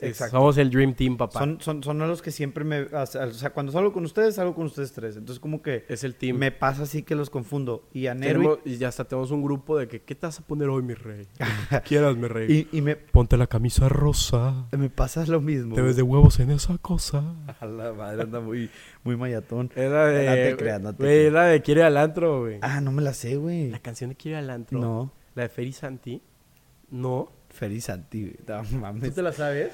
[0.00, 0.36] exacto.
[0.36, 1.38] Somos el Dream Team, papá.
[1.38, 2.82] Son, son, son los que siempre me...
[2.82, 5.16] O sea, cuando salgo con ustedes, salgo con ustedes tres.
[5.16, 6.36] Entonces, como que Es el team.
[6.36, 7.88] me pasa así que los confundo.
[7.92, 8.14] Y a.
[8.14, 10.82] Tenemos- y ya hasta tenemos un grupo de que, ¿qué te vas a poner hoy,
[10.82, 11.26] mi rey?
[11.84, 12.50] Quieras, mi rey.
[12.72, 14.66] Y, y, y me, Ponte la camisa rosa.
[14.76, 15.74] me pasa lo mismo.
[15.74, 17.34] Te ves de huevos en esa cosa.
[17.60, 18.70] A la madre, anda muy,
[19.04, 19.70] muy mayatón.
[19.74, 20.26] Es la de...
[20.26, 22.58] No te creas, no te la de Quiere al antro, güey.
[22.62, 23.70] Ah, no me la sé, güey.
[23.70, 24.78] La canción de Quiere al antro.
[24.78, 25.12] No.
[25.34, 26.22] La de Feri Santi.
[26.90, 27.30] No.
[27.54, 28.34] Feliz Santi.
[28.46, 29.14] No ¿Tú mames.
[29.14, 29.72] te la sabes?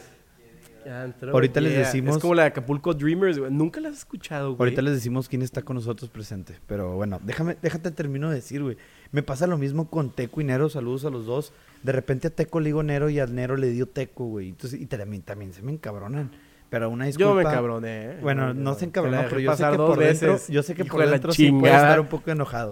[0.88, 1.80] Antro, Ahorita les yeah.
[1.80, 3.50] decimos- Es como la de Acapulco Dreamers, güey.
[3.52, 4.60] Nunca la has escuchado, güey.
[4.60, 6.54] Ahorita les decimos quién está con nosotros presente.
[6.66, 8.78] Pero bueno, déjame, déjate termino de decir, güey.
[9.12, 10.70] Me pasa lo mismo con Teco y Nero.
[10.70, 11.52] Saludos a los dos.
[11.82, 14.48] De repente a Teco le digo Nero y a Nero le dio Teco, güey.
[14.48, 16.30] Entonces, y también, también se me encabronan.
[16.70, 17.28] Pero una disculpa.
[17.30, 18.18] Yo me cabroné, ¿eh?
[18.22, 21.32] Bueno, no se encabronó, pero yo sé que por dentro, yo sé que por dentro
[21.32, 22.70] sí puede estar un poco enojado.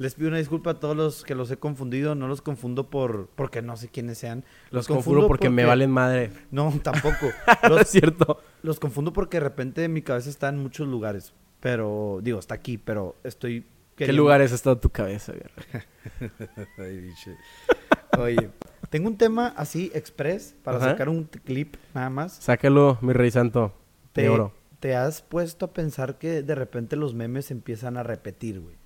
[0.00, 3.26] Les pido una disculpa a todos los que los he confundido, no los confundo por
[3.34, 4.46] porque no sé quiénes sean.
[4.70, 6.30] Los confundo porque, me valen madre.
[6.50, 7.26] No, tampoco.
[7.68, 8.40] Los, es cierto.
[8.62, 11.34] los confundo porque de repente mi cabeza está en muchos lugares.
[11.60, 13.66] Pero, digo, está aquí, pero estoy...
[13.94, 15.84] ¿Qué lugares ha estado tu cabeza, güey?
[16.78, 17.36] Ay, biche.
[18.18, 18.48] Oye,
[18.88, 20.90] tengo un tema así, express, para Ajá.
[20.92, 22.36] sacar un clip nada más.
[22.36, 23.74] Sácalo, mi rey santo.
[24.14, 24.54] Te, De oro.
[24.78, 28.79] ¿Te has puesto a pensar que de repente los memes empiezan a repetir, güey?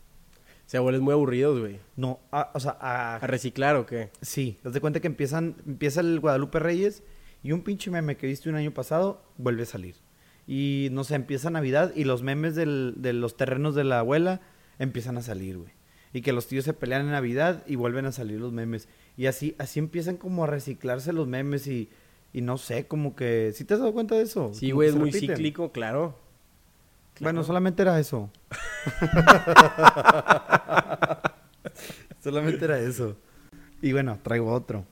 [0.66, 1.79] Se vuelven muy aburridos, güey.
[1.96, 4.11] No, a- o sea, a, ¿A reciclar o qué?
[4.22, 7.03] Sí, haz de cuenta que empiezan, empieza el Guadalupe Reyes
[7.42, 9.96] y un pinche meme que viste un año pasado vuelve a salir.
[10.46, 14.40] Y no sé, empieza Navidad y los memes del- de los terrenos de la abuela
[14.79, 15.72] empiezan a salir, güey.
[16.12, 18.88] Y que los tíos se pelean en Navidad y vuelven a salir los memes.
[19.16, 21.90] Y así, así empiezan como a reciclarse los memes y,
[22.33, 23.53] y no sé, como que...
[23.55, 24.50] ¿Sí te has dado cuenta de eso?
[24.55, 25.37] Sí, güey, es muy repiten.
[25.37, 26.18] cíclico, claro.
[27.20, 28.29] Bueno, solamente era eso.
[32.22, 33.16] solamente era eso.
[33.83, 34.85] Y bueno, traigo otro.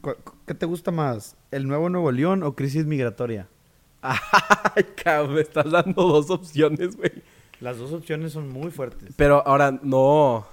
[0.00, 1.36] ¿Cu- cu- ¿Qué te gusta más?
[1.50, 3.48] ¿El nuevo Nuevo León o crisis migratoria?
[4.02, 7.12] Ay, cabrón, me estás dando dos opciones, güey.
[7.60, 9.14] Las dos opciones son muy fuertes.
[9.16, 10.46] Pero ahora, no.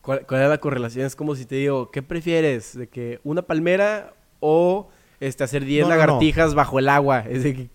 [0.00, 1.06] ¿Cuál, cuál es la correlación?
[1.06, 2.76] Es como si te digo, ¿qué prefieres?
[2.76, 4.90] ¿De que una palmera o
[5.22, 6.00] este, hacer 10 No, no, no.
[6.00, 7.20] lagartijas bajo el agua?
[7.20, 7.68] Es de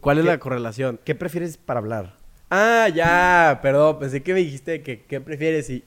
[0.00, 1.00] ¿Cuál es la correlación?
[1.04, 2.16] ¿Qué prefieres para hablar?
[2.50, 5.82] Ah, ya, perdón, pensé que me dijiste que qué prefieres y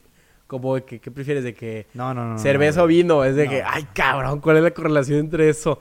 [0.47, 2.38] como que qué prefieres de que No, no, no.
[2.39, 5.79] cerveza o vino, es de que, ay, cabrón, ¿cuál es la correlación entre eso?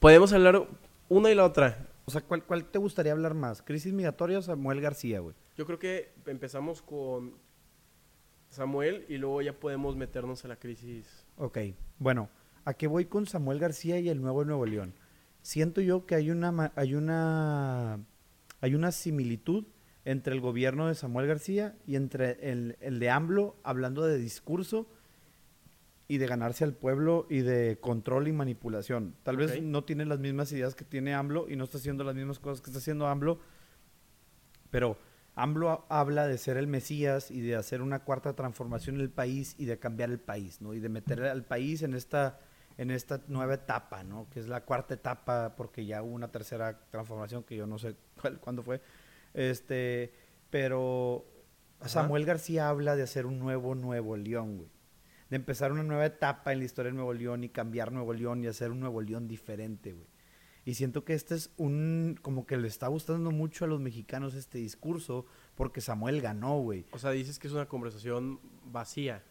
[0.00, 0.62] Podemos hablar
[1.08, 1.86] una y la otra.
[2.04, 3.62] O sea, ¿cuál, ¿cuál te gustaría hablar más?
[3.62, 5.34] ¿Crisis migratoria o Samuel García, güey?
[5.56, 7.34] Yo creo que empezamos con
[8.50, 11.06] Samuel y luego ya podemos meternos a la crisis.
[11.36, 11.58] Ok,
[11.98, 12.28] bueno,
[12.66, 14.92] ¿a qué voy con Samuel García y el nuevo Nuevo León?
[15.40, 18.00] Siento yo que hay una, hay una,
[18.60, 19.64] hay una similitud
[20.04, 24.86] entre el gobierno de Samuel García y entre el, el de AMLO, hablando de discurso
[26.08, 29.14] y de ganarse al pueblo y de control y manipulación.
[29.22, 29.58] Tal vez Ok.
[29.62, 32.60] no tiene las mismas ideas que tiene AMLO y no está haciendo las mismas cosas
[32.60, 33.40] que está haciendo AMLO,
[34.70, 34.98] pero
[35.34, 39.10] AMLO ha- habla de ser el Mesías y de hacer una cuarta transformación en el
[39.10, 40.74] país y de cambiar el país, ¿no?
[40.74, 42.38] Y de meter al país en esta,
[42.78, 44.28] en esta nueva etapa, ¿no?
[44.30, 47.96] Que es la cuarta etapa, porque ya hubo una tercera transformación que yo no sé
[48.20, 48.80] cuál, cuándo fue.
[49.34, 50.12] Este,
[50.50, 51.26] pero
[51.80, 51.88] Ajá.
[51.88, 54.70] Samuel García habla de hacer un nuevo Nuevo León, güey.
[55.30, 58.44] De empezar una nueva etapa en la historia de Nuevo León y cambiar Nuevo León
[58.44, 60.06] y hacer un Nuevo León diferente, güey.
[60.64, 64.34] Y siento que este es un, como que le está gustando mucho a los mexicanos
[64.34, 66.86] este discurso, porque Samuel ganó, güey.
[66.90, 69.22] O sea, dices que es una conversación vacía,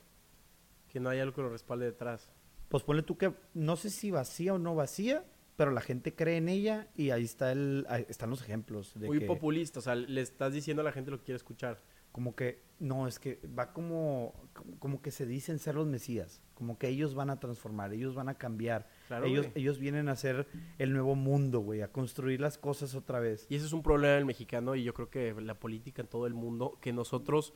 [0.88, 2.29] que no hay algo que lo respalde detrás.
[2.69, 5.23] Pues ponle tú que, no sé si vacía o no vacía,
[5.56, 8.93] pero la gente cree en ella y ahí está el, ahí están los ejemplos.
[8.95, 11.38] De Muy que, populista, o sea, le estás diciendo a la gente lo que quiere
[11.38, 11.82] escuchar.
[12.12, 14.34] Como que, no, es que va como,
[14.80, 18.30] como- que se dicen ser los mesías, como que ellos van a transformar, ellos van
[18.30, 19.62] a cambiar, Claro, ellos, güey.
[19.62, 20.47] ellos vienen a hacer
[20.78, 23.45] el nuevo mundo, güey, a construir las cosas otra vez.
[23.49, 26.25] Y ese es un problema del mexicano y yo creo que la política en todo
[26.25, 27.54] el mundo, que nosotros,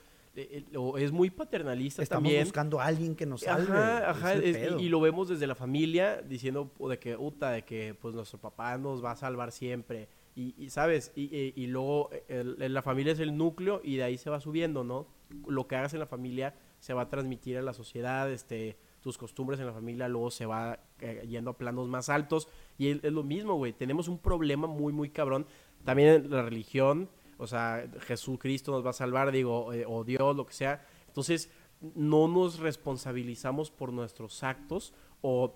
[0.75, 2.43] o es muy paternalista Estamos también.
[2.43, 3.71] buscando a alguien que nos salve.
[3.71, 7.63] Ajá, ajá, es y, y lo vemos desde la familia diciendo de que, uta, de
[7.63, 10.08] que pues nuestro papá nos va a salvar siempre.
[10.36, 11.12] Y, y, ¿sabes?
[11.15, 14.39] Y, luego eh, el- el- la familia es el núcleo y de ahí se va
[14.39, 15.08] subiendo, ¿no?
[15.47, 19.17] Lo que hagas en la familia se va a transmitir a la sociedad, este, tus
[19.17, 22.47] costumbres en la familia luego se va eh, yendo a planos más altos.
[22.78, 23.73] Y es, es lo mismo, güey.
[23.73, 25.45] Tenemos un problema muy, muy cabrón.
[25.84, 30.45] También la religión, o sea, Jesucristo nos va a salvar, digo, eh, o Dios, lo
[30.45, 30.86] que sea.
[31.08, 31.49] Entonces,
[31.95, 35.56] no nos responsabilizamos por nuestros actos o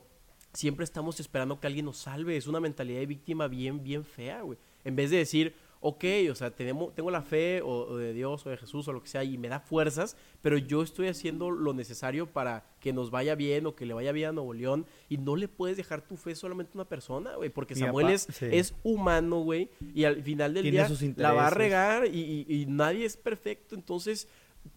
[0.54, 2.38] siempre estamos esperando que alguien nos salve.
[2.38, 4.58] Es una mentalidad de víctima bien, bien fea, güey.
[4.86, 8.46] En vez de decir, ok, o sea, tenemos, tengo la fe o, o de Dios
[8.46, 11.52] o de Jesús o lo que sea y me da fuerzas, pero yo estoy haciendo
[11.52, 14.86] lo necesario para que nos vaya bien o que le vaya bien a Nuevo León
[15.10, 18.06] y no le puedes dejar tu fe solamente a una persona, güey, porque Mi Samuel
[18.06, 18.46] papá- es, sí.
[18.52, 22.46] es humano, güey, y al final del Tiene día sus la va a regar y,
[22.48, 24.28] y- y nadie es perfecto, entonces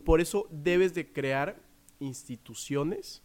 [0.05, 1.57] por eso debes de crear
[2.01, 3.23] instituciones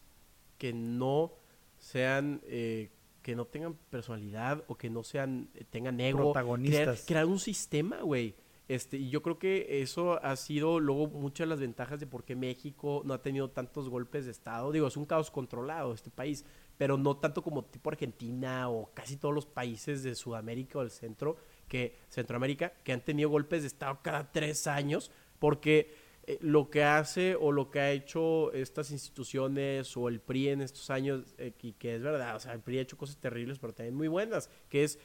[0.57, 1.33] que no
[1.79, 2.89] sean eh,
[3.21, 7.05] que no tengan personalidad o que no sean eh, tengan ego Protagonistas.
[7.05, 8.36] crear un sistema güey
[8.67, 12.23] este y yo creo que eso ha sido luego muchas de las ventajas de por
[12.23, 16.10] qué México no ha tenido tantos golpes de estado digo es un caos controlado este
[16.10, 16.45] país
[16.77, 20.91] pero no tanto como tipo Argentina o casi todos los países de Sudamérica o del
[20.91, 25.93] centro que Centroamérica que han tenido golpes de estado cada tres años porque
[26.41, 30.89] lo que hace o lo que ha hecho estas instituciones o el PRI en estos
[30.89, 33.73] años, eh, y que es verdad, o sea, el PRI ha hecho cosas terribles, pero
[33.73, 34.99] también muy buenas, que es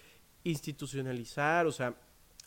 [0.44, 1.96] institucionalizar, o sea,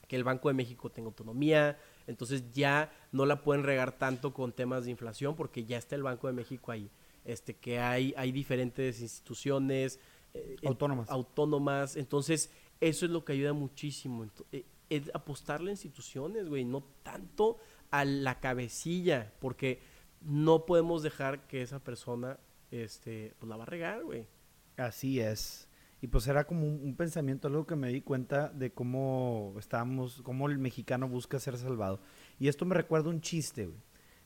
[0.07, 4.51] que el Banco de México tenga autonomía, entonces ya no la pueden regar tanto con
[4.51, 6.89] temas de inflación porque ya está el Banco de México ahí,
[7.25, 9.99] este, que hay, hay diferentes instituciones
[10.33, 11.09] eh, Autónomas.
[11.09, 16.83] autónomas, entonces eso es lo que ayuda muchísimo, eh, es apostarle a instituciones, güey, no
[17.03, 17.57] tanto
[17.91, 19.81] a la cabecilla, porque
[20.21, 22.39] no podemos dejar que esa persona,
[22.71, 24.27] este, pues la va a regar, güey.
[24.77, 25.67] Así es.
[26.01, 30.21] Y pues era como un, un pensamiento, algo que me di cuenta de cómo estábamos,
[30.21, 31.99] cómo el mexicano busca ser salvado.
[32.39, 33.79] Y esto me recuerda un chiste, güey,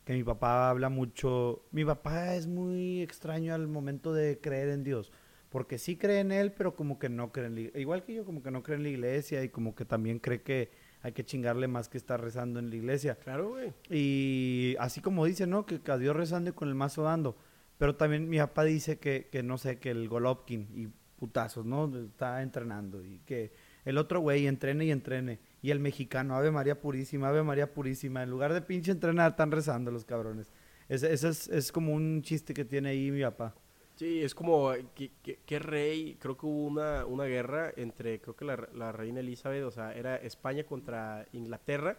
[0.06, 1.66] que mi papá habla mucho.
[1.72, 5.12] Mi papá es muy extraño al momento de creer en Dios,
[5.50, 7.82] porque sí cree en él, pero como que no cree en la iglesia.
[7.82, 10.44] Igual que yo, como que no cree en la iglesia y como que también cree
[10.44, 10.70] que
[11.04, 13.16] hay que chingarle más que estar rezando en la iglesia.
[13.16, 13.74] Claro, güey.
[13.90, 15.66] Y así como dice, ¿no?
[15.66, 17.36] Que a Dios rezando y con el mazo dando.
[17.78, 20.88] Pero también mi papá dice que, que no sé, que el Golovkin y
[21.20, 21.92] putazos, ¿no?
[21.98, 23.52] Está entrenando y que
[23.84, 25.40] el otro güey entrene y entrene.
[25.62, 28.24] Y el mexicano, Ave María Purísima, Ave María Purísima.
[28.24, 30.54] En lugar de pinche entrenar, están rezando los cabrones.
[30.88, 33.54] Ese, ese es, es como un chiste que tiene ahí mi papá.
[33.96, 36.18] Sí, es como, ¿qué, qué- qué rey?
[36.20, 39.94] Creo que hubo una, una guerra entre, creo que la, la reina Elizabeth, o sea,
[39.94, 41.98] era España contra Inglaterra,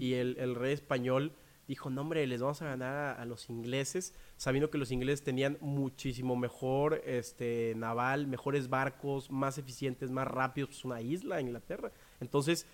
[0.00, 1.32] y el, el rey español
[1.68, 5.22] dijo, no hombre, les vamos a ganar a, a los ingleses, sabiendo que los ingleses
[5.22, 11.92] tenían muchísimo mejor este naval, mejores barcos, más eficientes, más rápidos, pues una isla, Inglaterra.
[12.20, 12.66] Entonces,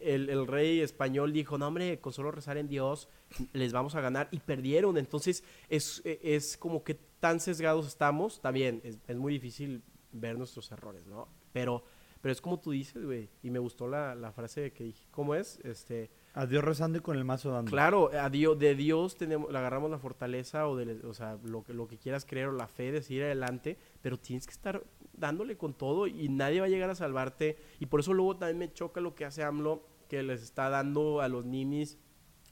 [0.00, 3.08] el, el rey español dijo, no hombre, con solo rezar en Dios,
[3.52, 4.96] les vamos a ganar, y perdieron.
[4.96, 10.70] Entonces, es, es como que tan sesgados estamos, también, es, es muy difícil ver nuestros
[10.72, 11.28] errores, ¿no?
[11.52, 11.84] Pero...
[12.22, 13.28] Pero es como tú dices, güey.
[13.42, 15.08] Y me gustó la, la frase que dije.
[15.10, 15.58] ¿Cómo es?
[15.64, 17.68] Este, A Dios rezando y con el mazo dando.
[17.68, 21.64] Claro, a Dios, de Dios tenemos, le agarramos la fortaleza o, de, o sea, lo
[21.64, 24.84] que, lo que quieras creer o la fe de seguir adelante, pero tienes que estar
[25.22, 27.56] dándole con todo y nadie va a llegar a salvarte.
[27.80, 31.20] Y por eso luego también me choca lo que hace AMLO, que les está dando
[31.22, 31.98] a los ninis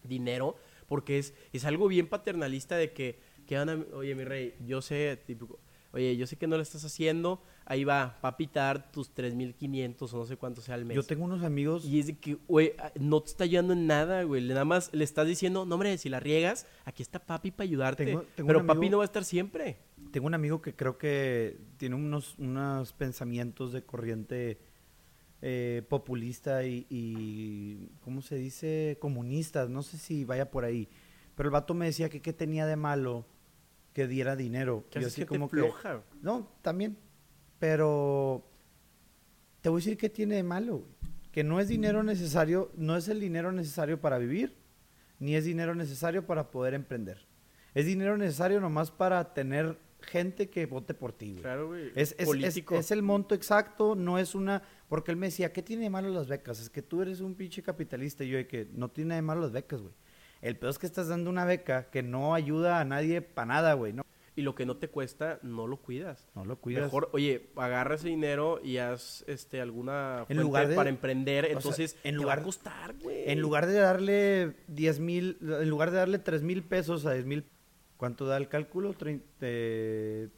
[0.04, 0.56] dinero,
[0.86, 4.80] porque es, es algo bien paternalista de que, que van a- oye mi rey, yo
[4.80, 5.58] sé, típico,
[5.92, 10.12] oye, yo sé que no lo estás haciendo, ahí va, va a pitar tus 3.500
[10.14, 10.94] o no sé cuánto sea al mes.
[10.94, 11.84] Yo tengo unos amigos.
[11.84, 14.42] Y es de que, güey, ah, no te está ayudando en nada, güey.
[14.48, 18.06] Nada más le estás diciendo, no, hombre, si la riegas, aquí está papi para ayudarte.
[18.06, 19.78] Tengo- tengo Pero un papi amigo- no va a estar siempre.
[20.10, 24.58] Tengo un amigo que creo que tiene unos, unos pensamientos de corriente
[25.42, 28.98] eh, populista y, y, ¿cómo se dice?
[29.00, 30.88] Comunistas, no sé si vaya por ahí.
[31.36, 33.24] Pero el vato me decía que qué tenía de malo
[33.94, 34.84] que diera dinero.
[34.90, 35.94] Que Y yo así gente como que- floja.
[35.94, 36.04] güey.
[36.22, 36.96] no, también.
[37.58, 38.44] Pero
[39.60, 40.90] te voy a decir qué tiene de malo, güey.
[41.32, 44.56] Que no es dinero necesario, no es el dinero necesario para vivir,
[45.20, 47.24] ni es dinero necesario para poder emprender.
[47.72, 51.42] Es dinero necesario nomás para tener gente que vote por ti, güey.
[51.42, 51.88] Claro, güey.
[51.94, 52.76] Es, es- es- político.
[52.76, 54.62] es el monto exacto, no es una...
[54.88, 56.60] Porque él me decía, ¿qué tiene de malo las becas?
[56.60, 58.24] Es que tú eres un pinche capitalista.
[58.24, 59.94] Y yo de que no tiene de malo las becas, güey.
[60.42, 63.74] El peor es que estás dando una beca que no ayuda a nadie para nada,
[63.74, 63.92] güey.
[63.92, 64.02] No,
[64.36, 66.26] Y lo que no te cuesta, no lo cuidas.
[66.34, 66.84] no lo cuidas.
[66.84, 71.44] Mejor, oye, agarra ese dinero y haz este, alguna En lugar de- para emprender.
[71.44, 73.30] sea, Entonces, en te lugar- va a costar, güey.
[73.30, 77.26] En lugar de darle 10 mil, en lugar de darle 3 mil pesos a 10
[77.26, 77.44] mil,
[78.00, 78.94] ¿cuánto da el cálculo?
[78.94, 80.30] Trein- eh,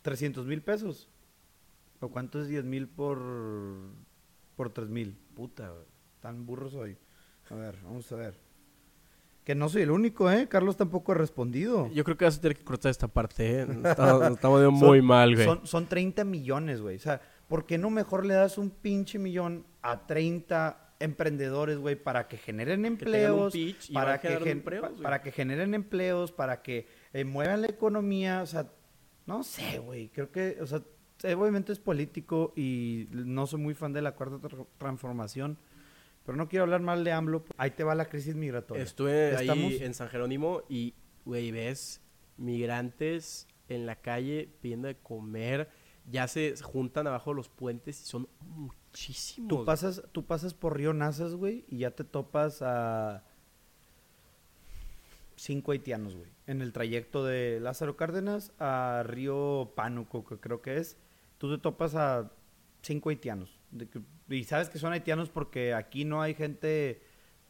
[0.00, 1.10] 300 mil pesos.
[2.00, 3.18] ¿O cuánto es 10 mil por,
[4.56, 5.18] por 3 mil?
[5.34, 5.70] Puta,
[6.20, 6.96] tan burro soy.
[7.50, 8.38] A ver, vamos a ver.
[9.44, 10.48] Que no soy el único, ¿eh?
[10.48, 11.90] Carlos tampoco ha respondido.
[11.92, 13.66] Yo creo que vas a tener que cortar esta parte, ¿eh?
[13.84, 15.44] Estamos, estamos Son- muy mal, güey.
[15.46, 16.96] Son, son 30 millones, güey.
[16.96, 21.96] O sea, ¿por qué no mejor le das un pinche millón a 30 emprendedores, güey,
[21.96, 23.54] para que generen empleos,
[23.92, 28.42] para, que generando gen- empleos, para que generen empleos, para que eh, muevan la economía,
[28.42, 28.70] o sea,
[29.26, 30.08] no sé, güey.
[30.08, 30.82] Creo que, o sea,
[31.22, 35.58] eh, obviamente es político y no soy muy fan de la cuarta tra- transformación,
[36.24, 37.44] pero no quiero hablar mal de AMLO.
[37.56, 38.82] Ahí te va la crisis migratoria.
[38.82, 39.46] Estuve ahí
[39.82, 42.00] en San Jerónimo y, güey, ves
[42.36, 45.68] migrantes en la calle pidiendo de comer.
[46.10, 48.28] Ya se juntan abajo de los puentes y son
[48.90, 49.48] muchísimos.
[49.48, 53.22] Tú pasas, tú pasas por Río Nazas, güey, y ya te topas a
[55.36, 56.28] cinco haitianos, güey.
[56.46, 60.96] En el trayecto de Lázaro Cárdenas a Río Pánuco, que creo que es.
[61.38, 62.30] Tú te topas a
[62.82, 63.58] cinco haitianos.
[63.70, 67.02] De que- y sabes que son haitianos porque aquí no hay gente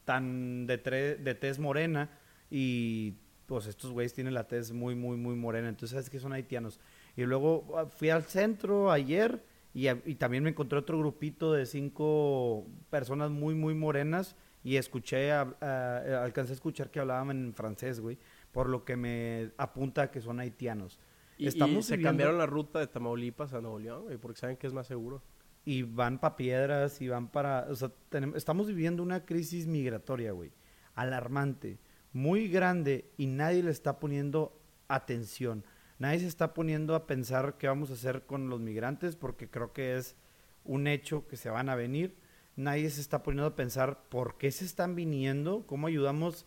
[0.04, 2.10] tan de, tre- de tez morena
[2.50, 3.14] y
[3.46, 5.68] pues estos güeyes tienen la tez muy, muy, muy morena.
[5.68, 6.80] Entonces sabes que son haitianos.
[7.16, 9.42] Y luego ah, fui al centro ayer
[9.74, 15.54] y, también me encontré otro grupito de cinco personas muy, muy morenas y escuché, a-
[15.60, 18.18] a- alcancé a escuchar que hablaban en francés, güey,
[18.52, 20.98] por lo que me apunta a que son haitianos.
[21.36, 24.40] Y, y Estamos se viviendo- cambiaron la ruta de Tamaulipas a Nuevo León, güey, porque
[24.40, 25.22] saben que es más seguro.
[25.64, 27.66] y van para piedras y van para...
[27.68, 30.50] O sea, tenem- estamos viviendo una crisis migratoria, güey.
[30.94, 31.78] Alarmante,
[32.14, 35.64] muy grande y nadie le está poniendo atención.
[35.98, 39.72] Nadie se está poniendo a pensar qué vamos a hacer con los migrantes porque creo
[39.72, 40.16] que es
[40.64, 42.16] un hecho que se van a venir.
[42.56, 46.46] Nadie se está poniendo a pensar por qué se están viniendo, cómo ayudamos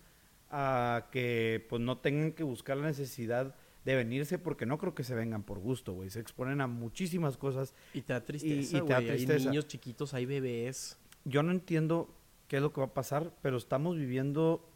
[0.49, 5.03] a que pues no tengan que buscar la necesidad de venirse porque no creo que
[5.03, 6.09] se vengan por gusto, güey.
[6.09, 9.09] Se exponen a muchísimas cosas Y te da tristeza, y te da güey.
[9.09, 9.49] Hay tristeza.
[9.49, 10.97] niños chiquitos, hay bebés.
[11.25, 12.13] yo no entiendo
[12.47, 14.69] qué es lo que va a pasar, pero estamos viviendo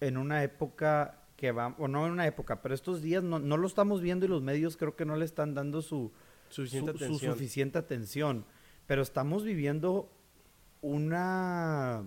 [0.00, 3.56] en una época que va, o no en una época, pero estos días no, no
[3.56, 6.12] lo estamos viendo y los medios creo que no le están dando su,
[6.50, 7.32] Suficiente su- su atención.
[7.32, 8.44] suficiente atención.
[8.86, 10.10] Pero estamos viviendo
[10.82, 12.04] una...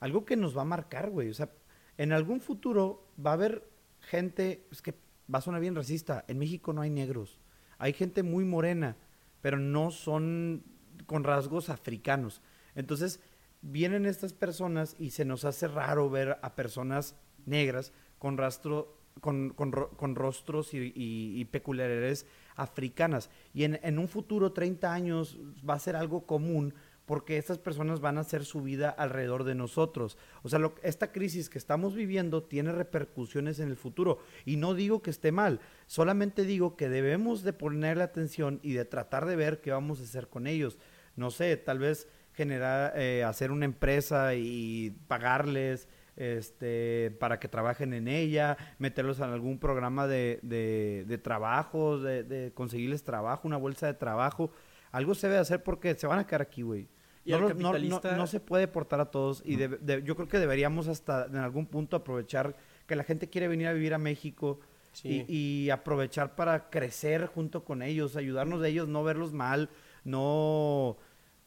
[0.00, 1.30] algo que nos va a marcar, güey.
[1.30, 1.50] O sea,
[1.96, 3.68] en algún futuro va a haber
[4.00, 4.94] gente, es que
[5.32, 7.38] va a sonar bien racista, en México no hay negros.
[7.78, 8.96] Hay gente muy morena,
[9.40, 10.64] pero no son
[11.06, 12.42] con rasgos africanos.
[12.74, 13.20] Entonces,
[13.62, 19.50] vienen estas personas y se nos hace raro ver a personas negras con rastro con,
[19.50, 23.30] con con rostros y, y- y peculiaridades africanas.
[23.52, 26.72] Y en, en un futuro, 30 años, va a ser algo común
[27.04, 30.16] porque estas personas van a hacer su vida alrededor de nosotros.
[30.44, 34.20] O sea, lo- esta crisis que estamos viviendo tiene repercusiones en el futuro.
[34.44, 38.84] Y no digo que esté mal, solamente digo que debemos de ponerle atención y de
[38.84, 40.78] tratar de ver qué vamos a hacer con ellos.
[41.16, 47.92] No sé, tal vez generar, eh, hacer una empresa y pagarles este, para que trabajen
[47.94, 53.56] en ella, meterlos en algún programa de, de, de trabajo, de, de conseguirles trabajo, una
[53.56, 54.50] bolsa de trabajo.
[54.90, 56.88] Algo se debe hacer porque se van a quedar aquí, güey.
[57.24, 57.72] No, no-
[58.16, 61.66] no- se puede portar a todos y de- yo creo que deberíamos hasta en algún
[61.66, 64.58] punto aprovechar que la gente quiere venir a vivir a México
[64.92, 65.24] Sí.
[65.28, 69.70] y, y aprovechar para crecer junto con ellos, ayudarnos de ellos, no verlos mal,
[70.04, 70.98] no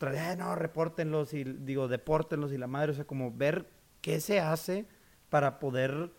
[0.02, 3.66] "Ah, no, repórtenlos y digo, depórtenlos y la madre, o sea, como ver
[4.06, 4.86] qué se hace
[5.30, 6.12] para poder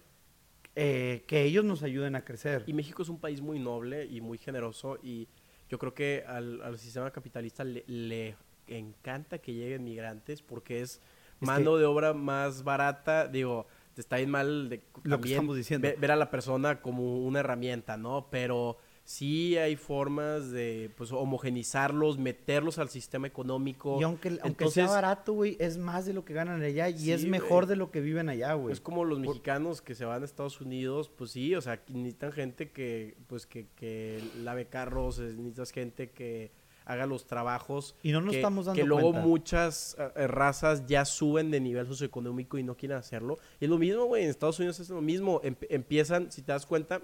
[0.75, 2.65] eh, que ellos nos ayuden a crecer.
[2.67, 5.29] Y México es un país muy noble y muy generoso y
[5.71, 8.35] yo creo que al, al sistema capitalista le, le
[8.67, 11.01] encanta que lleguen migrantes porque es
[11.41, 13.29] Es mano de obra más barata.
[13.29, 15.87] Digo, está bien mal de, Lo que estamos diciendo.
[15.89, 18.29] ve- ver a la persona como una herramienta, ¿no?
[18.31, 24.01] Pero sí hay formas de pues homogenizarlos, meterlos al sistema económico.
[24.01, 24.37] Y aunque,
[24.69, 27.77] sea barato, güey, es más de lo que ganan allá y Sí, es mejor de
[27.77, 28.73] lo que viven allá, güey.
[28.73, 32.33] Es como los mexicanos que se van a Estados Unidos, pues sí, o sea, necesitan
[32.33, 36.51] gente que, pues que, que lave carros, eh, necesitas gente que
[36.85, 37.95] haga los trabajos.
[38.03, 39.27] Y no nos que, estamos dando Que luego cuenta.
[39.29, 43.39] muchas eh, razas ya suben de nivel socioeconómico y no quieren hacerlo.
[43.61, 45.41] Y es lo mismo, güey, en Estados Unidos es lo mismo.
[45.45, 47.03] Em- empiezan, si te das cuenta,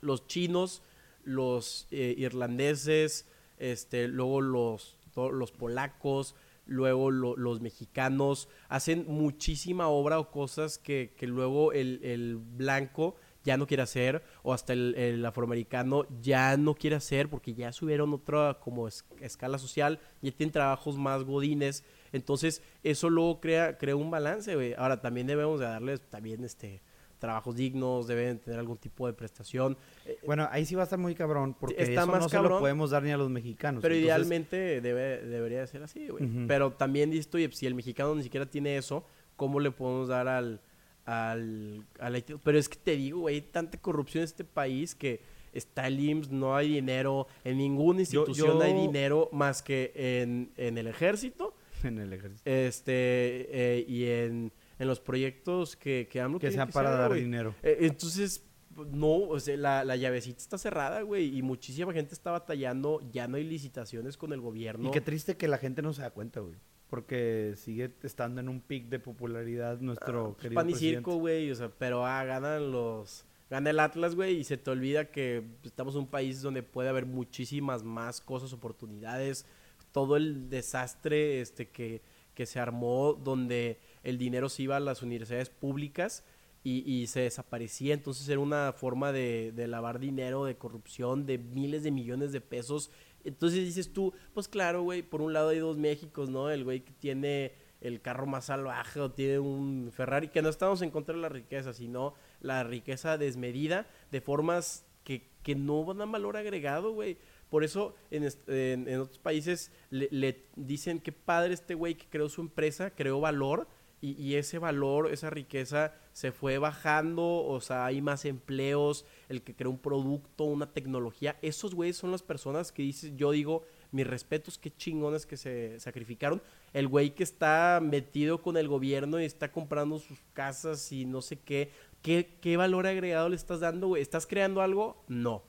[0.00, 0.82] los chinos,
[1.24, 3.26] los eh, irlandeses,
[3.58, 6.34] este, luego los, los polacos,
[6.66, 13.16] luego lo- los mexicanos, hacen muchísima obra o cosas que, que luego el, el blanco
[13.44, 17.72] ya no quiere hacer, o hasta el, el afroamericano ya no quiere hacer porque ya
[17.72, 23.76] subieron otra como es- escala social, ya tienen trabajos más godines, entonces eso luego crea,
[23.76, 24.72] crea un balance, güey.
[24.78, 26.80] Ahora también debemos de darles también este
[27.24, 29.76] trabajos dignos, deben tener algún tipo de prestación.
[30.06, 32.36] Eh, Bueno, ahí sí va a estar muy cabrón, porque Está eso más no se
[32.40, 33.82] lo podemos dar ni a los mexicanos.
[33.82, 36.24] Pero Entonces, idealmente debe, debería de ser así, güey.
[36.46, 39.04] Pero también dices tú, "Oye, si el mexicano ni siquiera tiene eso,
[39.36, 40.60] ¿cómo le podemos dar al,
[41.06, 45.20] al, al- Pero es que te digo, güey, hay tanta corrupción en este país que
[45.52, 50.50] está el IMSS, no hay dinero, en ninguna institución yo- hay dinero más que en,
[50.56, 51.54] en el ejército
[51.84, 52.42] En el ejército.
[52.44, 57.54] este eh, y en, en los proyectos que, que AMLO Que sea para dar dinero.
[57.62, 58.44] Eh, entonces,
[58.92, 63.28] no, o sea, la, la llavecita está cerrada, güey, y muchísima gente está batallando, ya
[63.28, 64.88] no hay licitaciones con el gobierno.
[64.88, 66.56] Y qué triste que la gente no se da cuenta, güey.
[66.88, 70.98] Porque sigue estando en un pic de popularidad nuestro Pues, querido pan y presidente.
[70.98, 73.24] circo, güey, o sea, pero ah, ganan los...
[73.50, 76.88] Gana el Atlas, güey, y se te olvida que estamos en un país donde puede
[76.88, 79.46] haber muchísimas más cosas, oportunidades,
[79.92, 82.02] todo el desastre este que,
[82.34, 86.24] que se armó donde el dinero se iba a las universidades públicas
[86.62, 91.82] y, y se desaparecía, entonces era una forma de, lavar dinero, de corrupción, de miles
[91.82, 92.90] de millones de pesos.
[93.24, 96.50] Entonces dices tú, pues claro, güey, por un lado hay dos Méxicos, ¿no?
[96.50, 100.80] El güey que tiene el carro más salvaje o tiene un Ferrari, que no estamos
[100.80, 106.00] en contra de la riqueza, sino la riqueza desmedida de formas que, que no van
[106.00, 107.18] a valor agregado, güey.
[107.50, 112.06] Por eso en, en- en otros países le, le dicen qué padre este güey que
[112.08, 113.68] creó su empresa, creó valor
[114.04, 119.42] y, y ese valor, esa riqueza se fue bajando, o sea, hay más empleos, el
[119.42, 123.64] que creó un producto, una tecnología, esos güeyes son las personas que dices, yo digo,
[123.94, 126.42] mis respetos, qué chingones que se sacrificaron.
[126.72, 131.22] El güey que está metido con el gobierno y está comprando sus casas y no
[131.22, 131.70] sé qué,
[132.02, 134.02] ¿qué, qué valor agregado le estás dando, güey?
[134.02, 135.02] ¿Estás creando algo?
[135.06, 135.44] No.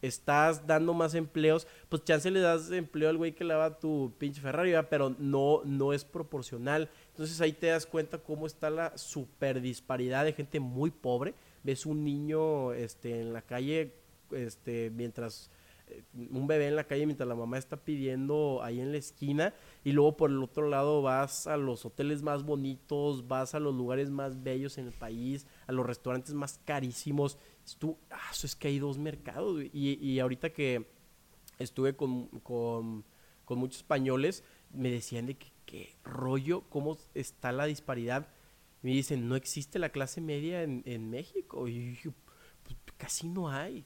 [0.00, 4.40] Estás dando más empleos, pues chance le das empleo al güey que lava tu pinche
[4.40, 6.88] Ferrari, pero no, no es proporcional.
[7.18, 11.34] Entonces ahí te das cuenta cómo está la super disparidad de gente muy pobre.
[11.64, 13.92] Ves un niño este, en la calle
[14.30, 15.50] este, mientras
[15.88, 19.52] eh, un bebé en la calle mientras la mamá está pidiendo ahí en la esquina
[19.82, 23.74] y luego por el otro lado vas a los hoteles más bonitos, vas a los
[23.74, 27.36] lugares más bellos en el país, a los restaurantes más carísimos.
[27.80, 29.60] Tú, ah, eso es que hay dos mercados.
[29.72, 30.86] Y, y ahorita que
[31.58, 33.04] estuve con, con,
[33.44, 38.28] con muchos españoles, me decían de que qué rollo, cómo está la disparidad.
[38.82, 41.68] Me dicen, no existe la clase media en, México.
[41.68, 42.12] Y yo
[42.62, 43.84] pues casi no hay.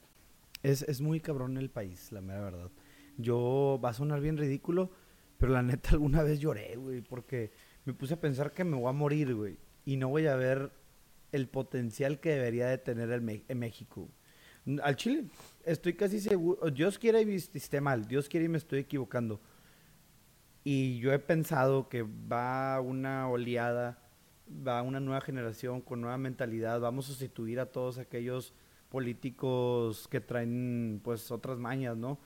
[0.63, 2.71] Es, es muy cabrón el país, la mera verdad.
[3.17, 4.91] Yo, va a sonar bien ridículo,
[5.37, 7.51] pero la neta alguna vez lloré, güey, porque
[7.83, 10.71] me puse a pensar que me voy a morir, güey, y no voy a ver
[11.33, 14.09] el potencial que debería de tener el en México.
[14.81, 15.25] Al Chile,
[15.65, 19.41] estoy casi seguro, Dios quiera y esté mal, Dios quiere y me estoy equivocando.
[20.63, 23.99] Y yo he pensado que va una oleada,
[24.49, 28.53] va una nueva generación con nueva mentalidad, vamos a sustituir a todos aquellos
[28.89, 32.19] políticos que traen pues otras mañas, ¿no?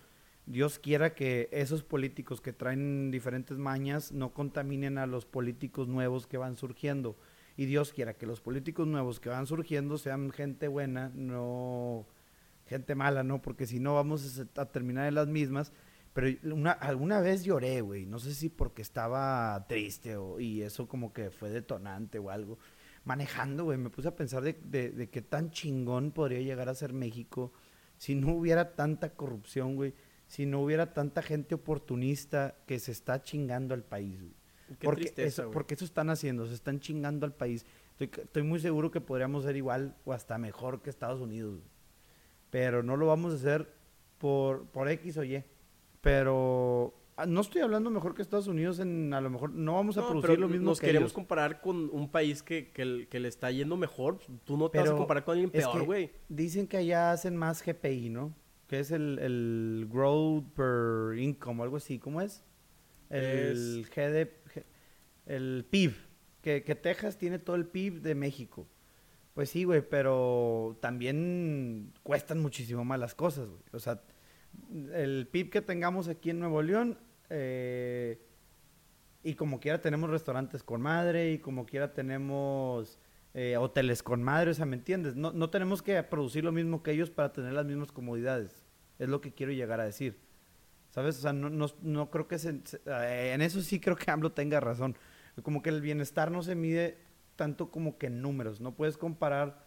[0.46, 6.26] Dios quiera que esos políticos que traen diferentes mañas no contaminen a los políticos nuevos
[6.26, 7.18] que van surgiendo.
[7.58, 12.06] Y Dios quiera que los políticos nuevos que van surgiendo sean gente buena, no
[12.68, 13.42] gente mala, ¿no?
[13.42, 15.74] Porque si no vamos a, terminar en las mismas.
[16.18, 18.08] Pero una, alguna vez lloré, güey.
[18.08, 22.58] No sé si porque estaba triste o, y eso como que fue detonante o algo.
[23.04, 26.74] Manejando, güey, me puse a pensar de, de, de qué tan chingón podría llegar a
[26.74, 27.54] ser México
[27.98, 29.94] si no hubiera tanta corrupción, güey.
[30.26, 34.34] Si no hubiera tanta gente oportunista que se está chingando al país, güey.
[34.80, 35.54] Qué porque, tristeza, eso, güey.
[35.54, 37.64] porque eso están haciendo, se están chingando al país.
[37.92, 41.58] Estoy, estoy muy seguro que podríamos ser igual o hasta mejor que Estados Unidos.
[41.58, 41.70] güey.
[42.50, 43.72] Pero no lo vamos a hacer
[44.18, 45.44] por, por X o Y.
[46.02, 49.98] Pero ah, no estoy hablando mejor que Estados Unidos en a lo mejor no vamos
[49.98, 51.14] a No, producir pero lo mismo nos que queremos ellos.
[51.14, 54.20] comparar con un país que, que, que le está yendo mejor.
[54.46, 56.12] Tú no te vas a comparar con alguien es peor, que güey.
[56.30, 58.34] Dicen que allá hacen más GPI, ¿no?
[58.68, 62.00] Que es el, el growth per income, algo así.
[62.00, 62.44] ¿Cómo es?
[63.10, 64.64] El GD, G-
[65.26, 65.94] el PIB.
[66.42, 68.68] Que, que Texas tiene todo el PIB de México.
[69.34, 73.62] Pues sí, güey, pero también cuestan muchísimo más las cosas, güey.
[73.74, 74.02] O sea,
[74.94, 76.98] el PIB que tengamos aquí en Nuevo León,
[77.30, 78.22] eh,
[79.24, 83.00] y como quiera tenemos restaurantes con madre, y como quiera tenemos
[83.34, 85.16] eh, hoteles con madre, o sea, ¿me entiendes?
[85.16, 88.66] No, no tenemos que producir lo mismo que ellos para tener las mismas comodidades.
[89.00, 90.20] Es lo que quiero llegar a decir.
[90.90, 91.20] ¿Sabes?
[91.20, 94.60] O sea, no, no, no creo que eh, en eso sí creo que AMLO tenga
[94.60, 94.98] razón.
[95.44, 96.98] Como que el bienestar no se mide
[97.36, 98.62] tanto como que en números.
[98.62, 99.67] No puedes comparar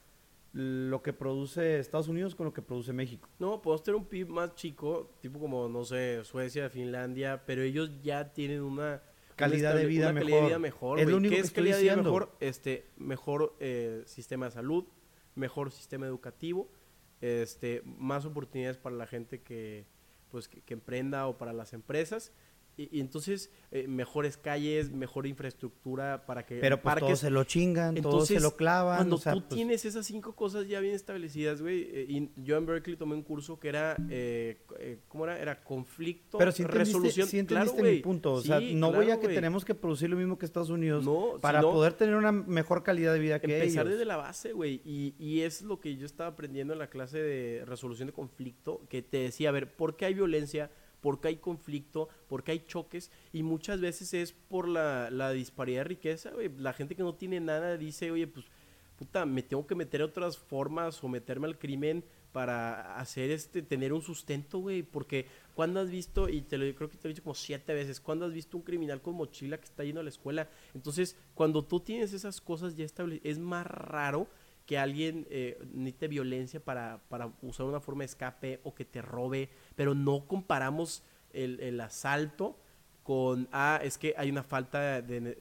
[0.53, 3.29] lo que produce Estados Unidos con lo que produce México.
[3.39, 7.91] No, podemos tener un PIB más chico, tipo como, no sé, Suecia, Finlandia, pero ellos
[8.03, 9.03] ya tienen una
[9.37, 10.49] Calidad una de vida una calidad de mejor.
[10.49, 11.01] vida mejor.
[11.01, 12.37] Es lo único ¿Qué que es calidad de vida mejor?
[12.41, 14.85] Este, mejor eh, sistema de salud,
[15.35, 16.71] mejor sistema educativo,
[17.21, 19.87] este, más oportunidades para la gente que,
[20.31, 22.33] pues, que, que emprenda o para las empresas.
[22.81, 26.57] Y, y entonces, eh, mejores calles, mejor infraestructura para que...
[26.61, 28.97] Pero pues todos se lo chingan, todos se lo clavan.
[28.97, 32.31] Cuando o sea, tú pues, tienes esas cinco cosas ya bien establecidas, güey, eh, y
[32.43, 35.39] yo en Berkeley tomé un curso que era, eh, eh, ¿cómo era?
[35.39, 37.29] Era conflicto, Pero si resolución.
[37.29, 38.33] sí Claro, entendiste mi punto.
[38.33, 39.37] O sea, Sí, no voy a claro, que güey.
[39.37, 42.83] tenemos que producir lo mismo que Estados Unidos No, para sino poder tener una mejor
[42.83, 43.93] calidad de vida que Empezar ellos.
[43.99, 44.81] desde la base, güey.
[44.87, 48.87] Y, y es lo que yo estaba aprendiendo en la clase de resolución de conflicto,
[48.89, 50.71] que te decía, a ver, ¿por qué hay violencia?
[51.01, 52.09] ¿Por qué hay conflicto?
[52.29, 53.11] ¿Por qué hay choques?
[53.33, 56.51] Y muchas veces es por la, la disparidad de riqueza, güey.
[56.59, 58.47] La gente que no tiene nada dice, oye, pues,
[58.99, 63.63] puta, me tengo que meter a otras formas o meterme al crimen para hacer este,
[63.63, 64.83] tener un sustento, güey.
[64.83, 67.75] Porque cuando has visto, y te lo creo que te lo he dicho como siete
[67.75, 70.49] veces, cuando has visto un criminal con mochila que está yendo a la escuela?
[70.75, 74.29] Entonces, cuando tú tienes esas cosas ya establecidas, es más raro
[74.71, 79.03] que alguien eh, necesite violencia para, para usar una forma de escape o que te
[79.03, 81.03] robe, pero no comparamos
[81.33, 82.57] el, el asalto
[83.03, 85.37] con, ah, es que hay una falta de,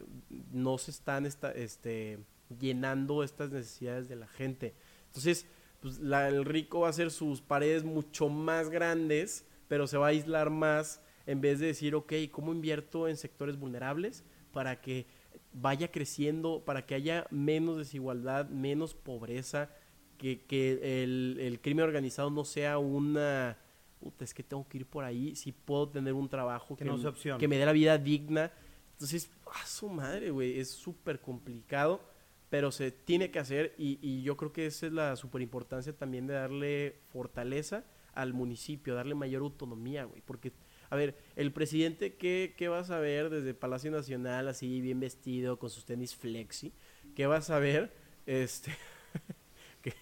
[0.52, 2.18] no se están esta, este,
[2.60, 4.74] llenando estas necesidades de la gente.
[5.06, 5.46] Entonces,
[5.80, 10.08] pues la- el rico va a hacer sus paredes mucho más grandes, pero se va
[10.08, 15.06] a aislar más en vez de decir, ok, ¿cómo invierto en sectores vulnerables para que
[15.54, 19.70] vaya creciendo, para que haya menos desigualdad, menos pobreza,
[20.18, 23.58] que, que el, el crimen organizado no sea una...
[24.00, 26.98] Puta, es que tengo que ir por ahí, si puedo tener un trabajo Que no
[26.98, 27.38] sea opción.
[27.38, 28.52] que me dé la vida digna.
[28.94, 29.30] Entonces,
[29.62, 32.02] a su madre, güey, es súper complicado,
[32.50, 35.96] pero se tiene que hacer y, y yo creo que esa es la súper importancia
[35.96, 37.84] también de darle fortaleza
[38.14, 40.54] al municipio, darle mayor autonomía, güey, porque,
[40.90, 45.60] a ver, el presidente, ¿qué, qué vas a ver desde Palacio Nacional, así bien vestido,
[45.60, 46.74] con sus tenis flexi?
[47.16, 47.94] ¿Qué vas a ver?
[48.26, 48.72] Este...
[49.82, 49.94] que-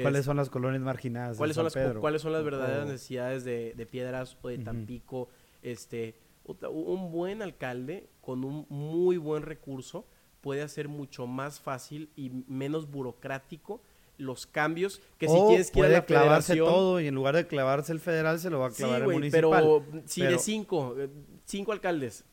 [0.00, 1.36] ¿Cuáles es- son las colonias marginadas?
[1.36, 2.00] ¿Cuáles son, las, Pedro?
[2.00, 4.58] ¿Cuáles son las verdaderas O- necesidades de, de Piedras o de.
[4.58, 5.28] Tampico?
[5.62, 6.14] Este,
[6.44, 10.06] un buen alcalde con un muy buen recurso
[10.40, 13.82] puede hacer mucho más fácil y menos burocrático
[14.18, 16.66] los cambios que si tienes que ir a la clavarse federación.
[16.74, 19.04] todo y en lugar de clavarse el federal se lo va a Sí, clavar el
[19.04, 19.50] güey, municipal.
[19.62, 21.08] pero si de Pero- cinco, eh,
[21.44, 22.24] cinco alcaldes,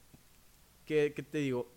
[0.85, 1.71] ¿qué, qué te digo?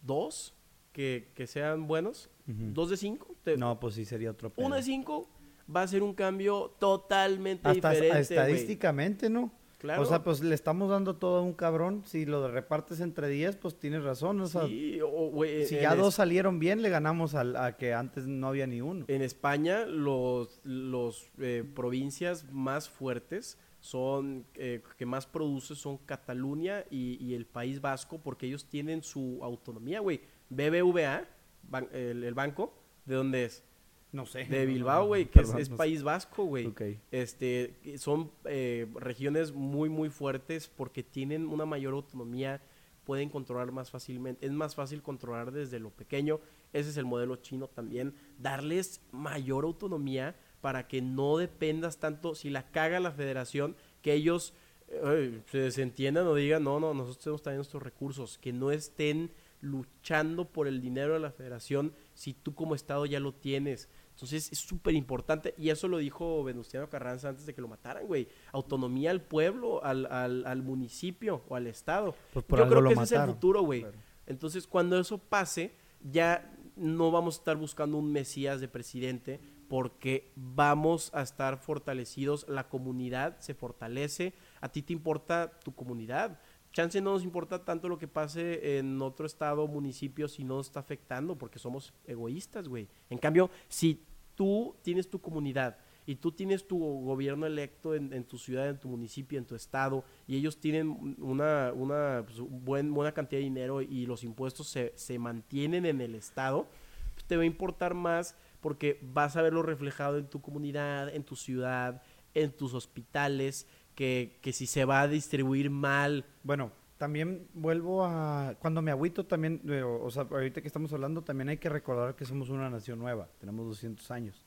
[0.00, 0.54] ¿Dos
[0.92, 2.28] que, que sean buenos?
[2.46, 3.36] ¿Dos de cinco?
[3.44, 4.66] Te- No, pues sí sería otro pedo.
[4.66, 5.28] Uno de cinco
[5.74, 8.20] va a ser un cambio totalmente Hasta diferente.
[8.20, 9.52] estadísticamente, ¿no?
[9.82, 10.00] Claro.
[10.02, 12.02] O sea, pues le estamos dando todo a un cabrón.
[12.06, 14.40] Si lo repartes entre 10, pues tienes razón.
[14.40, 17.92] O sea, Sí, güey, si ya es- dos salieron bien, le ganamos al, a que
[17.92, 19.04] antes no había ni uno.
[19.08, 26.84] En España, los, los eh, provincias más fuertes son, eh, que más produce son Cataluña
[26.88, 30.20] y, y el País Vasco, porque ellos tienen su autonomía, güey.
[30.50, 31.24] BBVA,
[31.68, 32.72] ban- el, el banco,
[33.04, 33.64] ¿de dónde es?
[34.12, 34.44] No sé.
[34.44, 35.78] De Bilbao, güey, que perdón, es, es no sé.
[35.78, 36.66] País Vasco, güey.
[36.66, 36.82] Ok.
[37.10, 42.60] Este, son eh, regiones muy, muy fuertes porque tienen una mayor autonomía,
[43.04, 44.44] pueden controlar más fácilmente.
[44.44, 46.40] Es más fácil controlar desde lo pequeño.
[46.74, 48.14] Ese es el modelo chino también.
[48.38, 52.34] Darles mayor autonomía para que no dependas tanto.
[52.34, 54.52] Si la caga la federación, que ellos
[54.88, 58.36] eh, se desentiendan o digan, no, no, nosotros tenemos también nuestros recursos.
[58.38, 59.30] Que no estén
[59.62, 63.88] luchando por el dinero de la federación si tú como Estado ya lo tienes.
[64.12, 68.06] Entonces es súper importante y eso lo dijo Venustiano Carranza antes de que lo mataran,
[68.06, 68.28] güey.
[68.52, 72.14] Autonomía al pueblo, al, al, al municipio o al Estado.
[72.32, 73.80] Pues por Yo creo que ese es el futuro, güey.
[73.80, 73.98] Claro.
[74.26, 80.30] Entonces cuando eso pase, ya no vamos a estar buscando un mesías de presidente porque
[80.36, 86.38] vamos a estar fortalecidos, la comunidad se fortalece, a ti te importa tu comunidad.
[86.72, 90.66] Chance no nos importa tanto lo que pase en otro estado municipio si no nos
[90.66, 92.88] está afectando porque somos egoístas, güey.
[93.10, 94.02] En cambio, si
[94.34, 98.80] tú tienes tu comunidad y tú tienes tu gobierno electo en, en tu ciudad, en
[98.80, 103.44] tu municipio, en tu estado, y ellos tienen una, una pues, buen, buena cantidad de
[103.44, 106.66] dinero y los impuestos se, se mantienen en el estado,
[107.14, 111.24] pues, te va a importar más porque vas a verlo reflejado en tu comunidad, en
[111.24, 112.02] tu ciudad,
[112.34, 118.54] en tus hospitales, que, que si se va a distribuir mal, Bueno, también vuelvo a...
[118.60, 121.68] Cuando me agüito también, eh, o o sea, ahorita que estamos hablando, también hay que
[121.68, 124.44] recordar que somos una nación nueva, tenemos 200 años.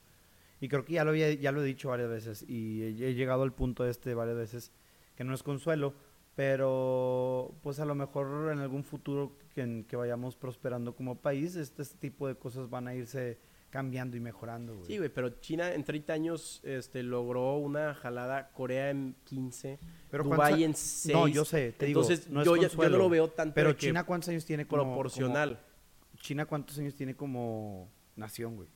[0.62, 3.52] Y creo que ya lo, ya lo he dicho varias veces y he, llegado al
[3.52, 4.72] punto este varias veces,
[5.18, 5.94] que no es consuelo,
[6.36, 12.28] pero pues a lo mejor en algún futuro que, vayamos prosperando como país, este tipo
[12.28, 13.38] de cosas van a irse
[13.76, 14.74] cambiando y mejorando.
[14.76, 14.86] güey.
[14.88, 19.78] Sí, güey, pero China en 30 años este, logró una jalada, Corea en 15,
[20.10, 21.14] Pero Dubái ¿cuántos- en 6.
[21.16, 23.54] No, yo sé, te digo, Entonces, no es yo, ya- yo no lo veo tanto
[23.54, 24.84] Pero de China, ¿cuántos años tiene como...
[24.84, 25.50] proporcional.
[25.60, 28.70] como- China, ¿cuántos años tiene como nación, güey?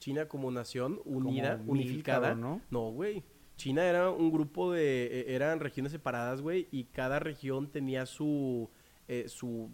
[0.00, 2.30] China como nación unida, mil, unificada.
[2.30, 2.60] cabrón, ¿no?
[2.70, 3.22] No, güey.
[3.56, 8.68] China era un grupo de, eh, eran regiones separadas, güey, y cada región tenía su,
[9.06, 9.70] eh, su,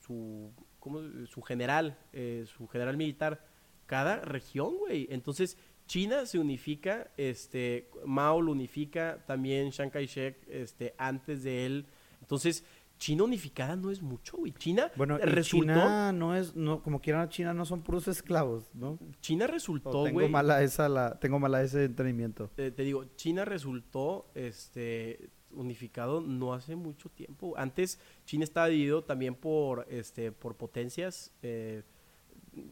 [0.00, 1.00] su, ¿cómo?
[1.26, 3.44] su general, eh, su general militar.
[3.86, 5.06] Cada región, güey.
[5.10, 5.56] Entonces,
[5.86, 11.86] China se unifica, este, Mao lo unifica, también Chiang Kai-shek, este, antes de él.
[12.20, 12.64] Entonces,
[12.98, 14.52] China unificada no es mucho, güey.
[14.52, 18.98] China Bueno, resultó, China no es, no, como quieran, China no son puros esclavos, ¿no?
[19.20, 20.30] China resultó, tengo güey.
[20.30, 22.50] mala esa, la, tengo mala ese entendimiento.
[22.54, 27.54] te, te digo, China resultó este unificado no hace mucho tiempo.
[27.56, 31.82] Antes China estaba dividido también por este por potencias eh,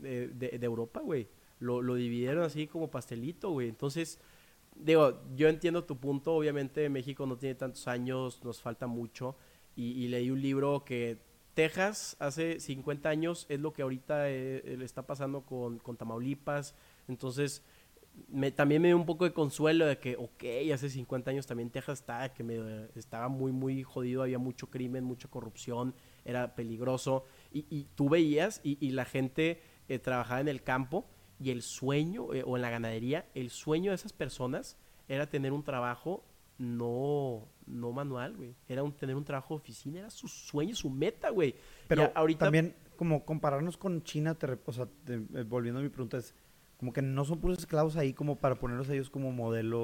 [0.00, 1.28] de, Europa, güey.
[1.60, 3.68] Lo, lo dividieron así como pastelito, güey.
[3.68, 4.18] Entonces,
[4.74, 6.34] digo, yo entiendo tu punto.
[6.34, 9.36] Obviamente México no tiene tantos años, nos falta mucho.
[9.76, 11.18] Y, leí un libro que
[11.54, 16.76] Texas hace 50 años es lo que ahorita eh, le está pasando con, con Tamaulipas.
[17.08, 17.62] Entonces,
[18.28, 21.70] me, también me dio un poco de consuelo de que, ok, hace 50 años también
[21.70, 25.92] Texas estaba, que me, estaba muy, muy jodido, había mucho crimen, mucha corrupción,
[26.24, 27.24] era peligroso.
[27.52, 31.06] Y, y tú veías y la gente eh, trabajaba en el campo
[31.40, 34.76] y el sueño, eh, o en la ganadería, el sueño de esas personas
[35.08, 36.24] era tener un trabajo
[36.58, 38.54] no, no manual, güey.
[38.68, 41.54] Era un, tener un trabajo de oficina, era su sueño, su meta, güey.
[41.88, 45.82] Pero a- ahorita también, como compararnos con China, te o sea, te- eh, volviendo a
[45.82, 46.34] mi pregunta, es
[46.78, 49.80] como que no son puros esclavos ahí como para ponerlos a ellos como modelo.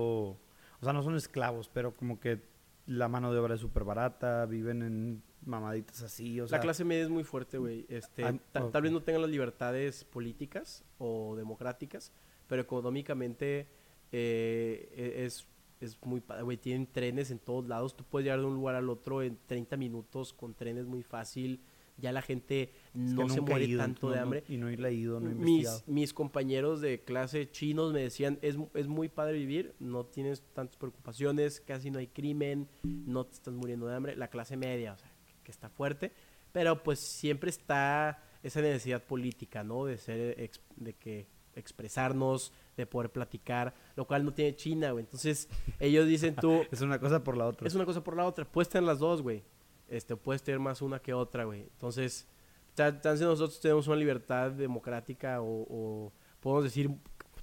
[0.81, 2.41] O sea, no son esclavos, pero como que
[2.87, 6.59] la mano de obra es súper barata, viven en mamaditas así, o sea...
[6.59, 7.87] la clase media es muy fuerte, güey.
[7.89, 8.71] Este, Ah, ta-.
[8.71, 12.13] Tal vez no tengan las libertades políticas o democráticas,
[12.47, 13.67] pero económicamente
[14.13, 15.47] eh, e- es,
[15.81, 16.57] es muy padre, güey.
[16.57, 17.97] Tienen trenes en todos lados.
[17.97, 21.61] Tú puedes llegar de un lugar al otro en 30 minutos con trenes muy fácil.
[21.97, 22.69] Ya la gente es
[23.11, 24.45] que no se muere ido, tanto no- de no- hambre.
[24.49, 25.83] y no he leído, no he mis, investigado.
[25.87, 30.77] mis compañeros de clase chinos me decían, es, es muy padre vivir, no tienes tantas
[30.79, 34.17] preocupaciones, casi no hay crimen, no te estás muriendo de hambre.
[34.17, 35.10] La clase media, o sea,
[35.43, 36.13] que, está fuerte,
[36.53, 39.85] pero pues siempre está esa necesidad política, ¿no?
[39.85, 45.05] De ser, ex- de que expresarnos, de poder platicar, lo cual no tiene China, güey.
[45.05, 47.67] Entonces, ellos dicen tú, Es una cosa por la otra.
[47.67, 48.45] es una cosa por la otra.
[48.45, 49.43] Puedes tener las dos, güey.
[49.89, 51.63] Este, puedes tener más una que otra, güey.
[51.63, 52.27] Entonces,
[52.75, 56.91] ta- tan si nosotros tenemos una libertad democrática o, o podemos decir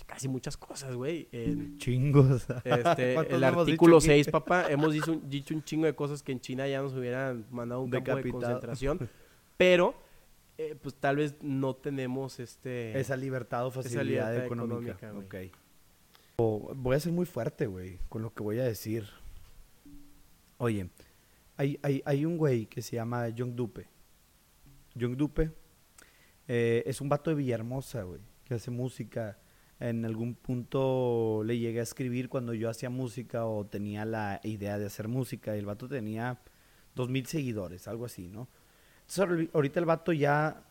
[0.07, 1.27] casi muchas cosas, güey.
[1.31, 2.47] En, Chingos.
[2.63, 4.07] este, ¿Cuántos el artículo aquí?
[4.07, 6.93] 6, papá, hemos dicho un, dicho un chingo de cosas que en China ya nos
[6.95, 8.41] hubieran mandado un campo de Decapitado.
[8.41, 9.09] concentración.
[9.57, 9.93] Pero,
[10.57, 12.99] eh, pues tal vez no tenemos este...
[12.99, 14.91] Esa libertad o facilidad libertad económica.
[14.93, 15.39] económica.
[16.37, 19.07] O- voy a ser muy fuerte, güey, con lo que voy a decir.
[20.57, 20.89] Oye,
[21.57, 23.87] hay, hay, hay un güey que se llama Young Dupe.
[24.95, 25.51] Young Dupe
[26.47, 29.37] eh, es un vato de Villahermosa, güey, que hace música.
[29.79, 34.77] En algún punto le llegué a escribir cuando yo hacía música o tenía la idea
[34.79, 35.55] de hacer música.
[35.55, 36.39] Y el vato tenía
[36.95, 38.49] dos mil seguidores, algo así, ¿no?
[39.01, 40.63] Entonces, ahori- ahorita el vato ya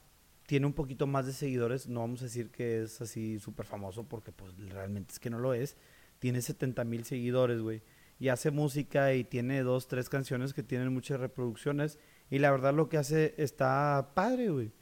[0.47, 1.89] tiene un poquito más de seguidores.
[1.89, 5.39] No vamos a decir que es así súper famoso porque pues realmente es que no
[5.39, 5.77] lo es.
[6.19, 7.83] Tiene 70 mil seguidores, güey.
[8.19, 11.99] Y hace música y tiene dos, tres canciones que tienen muchas reproducciones.
[12.31, 14.73] Y la verdad lo que hace está padre, güey.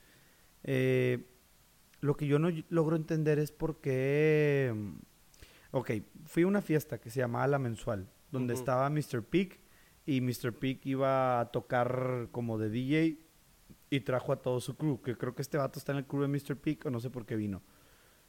[0.62, 1.26] Eh,
[2.04, 4.72] lo que yo no logro entender es por qué...
[4.74, 4.92] mm,
[5.70, 5.90] Ok,
[6.26, 9.24] fui a una fiesta que se llamaba La Mensual, donde estaba Mr.
[9.24, 9.58] Peak
[10.06, 10.52] y Mr.
[10.52, 13.18] Peak iba a tocar como de DJ
[13.90, 16.22] y trajo a todo su crew, que creo que este vato está en el crew
[16.22, 16.56] de Mr.
[16.56, 17.60] Peak o no sé por qué vino.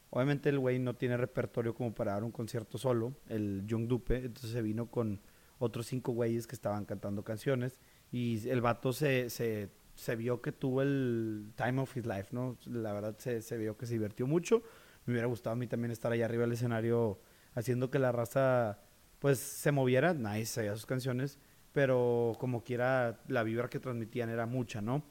[0.09, 4.25] Obviamente el güey no tiene repertorio como para dar un concierto solo, el Young Dupe,
[4.25, 5.21] entonces se vino con
[5.59, 7.79] otros cinco güeyes que estaban cantando canciones
[8.11, 12.57] y el vato se, se, se vio que tuvo el time of his life, ¿no?
[12.65, 14.61] La verdad se, se vio que se divirtió mucho.
[15.05, 17.19] Me hubiera gustado a mí también estar allá arriba del escenario
[17.53, 18.79] haciendo que la raza
[19.19, 21.39] pues se moviera, nadie sabía sus canciones,
[21.71, 25.03] pero como quiera la vibra que transmitían era mucha, ¿no?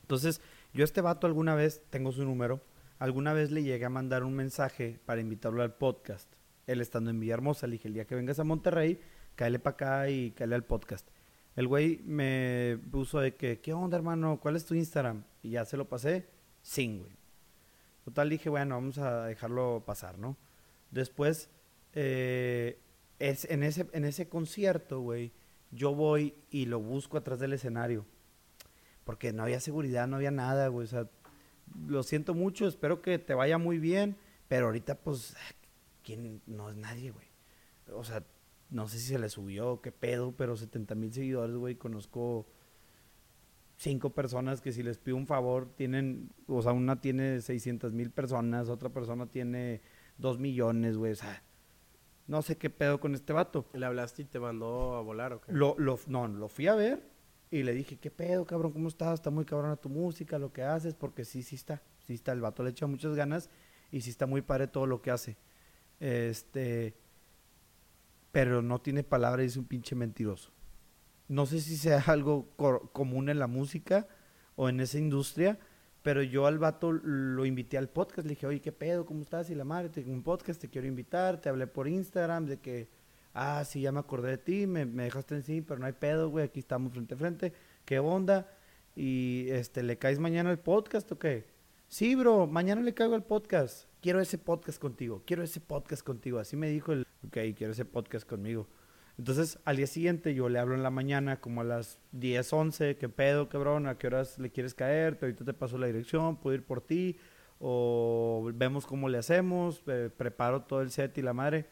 [0.00, 0.40] Entonces,
[0.72, 2.62] yo a este vato alguna vez, tengo su número,
[2.98, 6.32] alguna vez le llegué a mandar un mensaje para invitarlo al podcast.
[6.66, 9.00] Él estando en Villahermosa, le dije, el día que vengas a Monterrey,
[9.34, 11.08] cáele para acá y cáele al podcast.
[11.58, 14.38] El güey me puso de que, ¿qué onda, hermano?
[14.38, 15.24] ¿Cuál es tu Instagram?
[15.42, 16.28] Y ya se lo pasé,
[16.62, 17.10] sin, güey.
[18.04, 20.36] Total, dije, bueno, vamos a dejarlo pasar, ¿no?
[20.92, 21.50] Después,
[21.94, 22.78] eh,
[23.18, 25.32] es, en, ese, en ese concierto, güey,
[25.72, 28.06] yo voy y lo busco atrás del escenario.
[29.02, 30.84] Porque no había seguridad, no había nada, güey.
[30.84, 31.10] O sea,
[31.88, 34.16] lo siento mucho, espero que te vaya muy bien.
[34.46, 35.34] Pero ahorita, pues,
[36.04, 36.40] ¿quién?
[36.46, 37.26] No es nadie, güey.
[37.92, 38.22] O sea,
[38.70, 41.76] no sé si se le subió, qué pedo, pero 70 mil seguidores, güey.
[41.76, 42.46] Conozco
[43.76, 48.10] cinco personas que si les pido un favor tienen, o sea, una tiene 600 mil
[48.10, 49.80] personas, otra persona tiene
[50.18, 51.12] 2 millones, güey.
[51.12, 51.42] O sea,
[52.26, 53.66] no sé qué pedo con este vato.
[53.72, 55.52] ¿Le hablaste y te mandó a volar o qué?
[55.52, 57.02] Lo, lo, no, lo fui a ver
[57.50, 58.72] y le dije, ¿qué pedo, cabrón?
[58.72, 59.14] ¿Cómo estás?
[59.14, 61.82] Está muy cabrona tu música, lo que haces, porque sí, sí está.
[62.06, 63.48] Sí está, el vato le echa muchas ganas
[63.90, 65.36] y sí está muy padre todo lo que hace.
[66.00, 66.94] Este,
[68.38, 70.52] pero no tiene palabra y es un pinche mentiroso.
[71.26, 72.54] No sé si sea algo
[72.92, 74.06] común en la música
[74.54, 75.58] o en esa industria,
[76.04, 78.28] pero yo al vato lo invité al podcast.
[78.28, 79.04] Le dije, oye, ¿qué pedo?
[79.04, 79.50] ¿Cómo estás?
[79.50, 81.40] Y la madre, tengo un podcast, te quiero invitar.
[81.40, 82.88] Te hablé por Instagram de que,
[83.34, 85.94] ah, sí, ya me acordé de ti, me, me dejaste en sí, pero no hay
[85.94, 87.52] pedo, güey, aquí estamos frente a frente.
[87.84, 88.46] ¿Qué onda?
[88.94, 91.48] Y, este, ¿le caes mañana al podcast o qué?
[91.88, 93.88] Sí, bro, mañana le caigo al podcast.
[94.00, 96.38] Quiero ese podcast contigo, quiero ese podcast contigo.
[96.38, 98.66] Así me dijo el, ok, quiero ese podcast conmigo.
[99.18, 102.96] Entonces, al día siguiente yo le hablo en la mañana, como a las 10, 11,
[102.96, 103.86] ¿qué pedo, cabrón?
[103.88, 105.18] ¿A qué horas le quieres caer?
[105.20, 107.18] Ahorita te paso la dirección, puedo ir por ti,
[107.58, 111.66] o vemos cómo le hacemos, eh, preparo todo el set y la madre.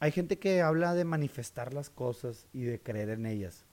[0.00, 3.64] Hay gente que habla de manifestar las cosas y de creer en ellas.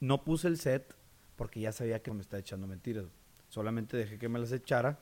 [0.00, 0.94] No puse el set
[1.36, 3.06] porque ya sabía que me estaba echando mentiras.
[3.48, 4.98] Solamente dejé que me las echara.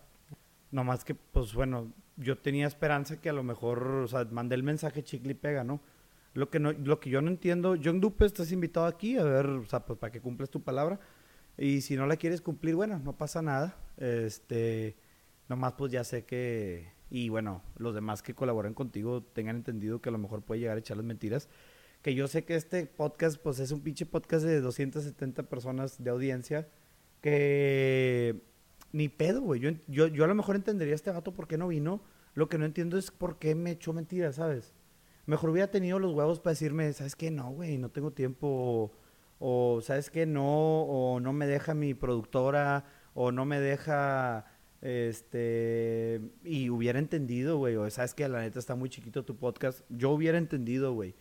[0.70, 4.54] No más que, pues bueno, yo tenía esperanza que a lo mejor, o sea, mandé
[4.54, 5.80] el mensaje chicle y pega, ¿no?
[6.34, 9.46] Lo que, no, lo que yo no entiendo, John Dupe, estás invitado aquí, a ver,
[9.46, 10.98] o sea, pues para que cumples tu palabra.
[11.58, 13.76] Y si no la quieres cumplir, bueno, no pasa nada.
[13.98, 14.96] Este,
[15.48, 20.08] nomás pues ya sé que, y bueno, los demás que colaboran contigo tengan entendido que
[20.08, 21.48] a lo mejor puede llegar a echar las mentiras.
[22.00, 26.10] Que yo sé que este podcast, pues es un pinche podcast de 270 personas de
[26.10, 26.68] audiencia,
[27.20, 28.42] que
[28.92, 29.60] ni pedo, güey.
[29.60, 32.02] Yo, yo, yo a lo mejor entendería este vato por qué no vino.
[32.34, 34.74] Lo que no entiendo es por qué me echó mentiras, ¿sabes?
[35.26, 37.30] Mejor hubiera tenido los huevos para decirme, ¿sabes qué?
[37.30, 38.48] No, güey, no tengo tiempo.
[38.48, 38.92] O,
[39.38, 40.24] o, ¿sabes qué?
[40.24, 42.84] No, o no me deja mi productora,
[43.14, 44.46] o no me deja,
[44.80, 49.80] este, y hubiera entendido, güey, o sabes que la neta está muy chiquito tu podcast,
[49.88, 51.14] yo hubiera entendido, güey.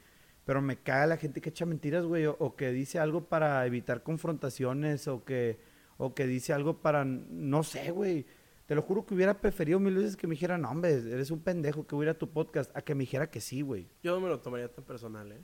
[0.45, 4.03] Pero me caga la gente que echa mentiras, güey, o que dice algo para evitar
[4.03, 5.59] confrontaciones, o que,
[6.01, 8.25] o que dice algo para, no sé, güey.
[8.65, 11.41] Te lo juro que hubiera preferido mil veces que me dijera, no, hombre, eres un
[11.41, 13.87] pendejo que hubiera tu podcast, a que me dijera que sí, güey.
[14.01, 15.43] Yo no me lo tomaría tan personal, ¿eh?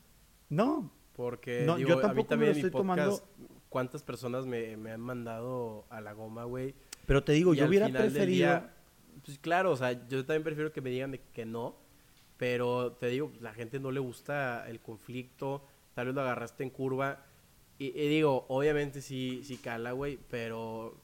[0.49, 3.23] No, Porque No, digo, yo a mí tampoco me también lo mi estoy podcast,
[3.69, 6.73] ¿cuántas personas me, me han mandado a la goma, güey?
[7.05, 8.25] pero te digo, Y yo hubiera preferido...
[8.25, 8.73] día,
[9.23, 11.77] pues claro, o sea, yo también prefiero que me digan de que no,
[12.37, 16.69] pero te digo, la gente no le gusta el conflicto, tal vez lo agarraste en
[16.71, 17.25] curva,
[17.79, 20.95] y, digo, obviamente sí, sí cala, güey, pero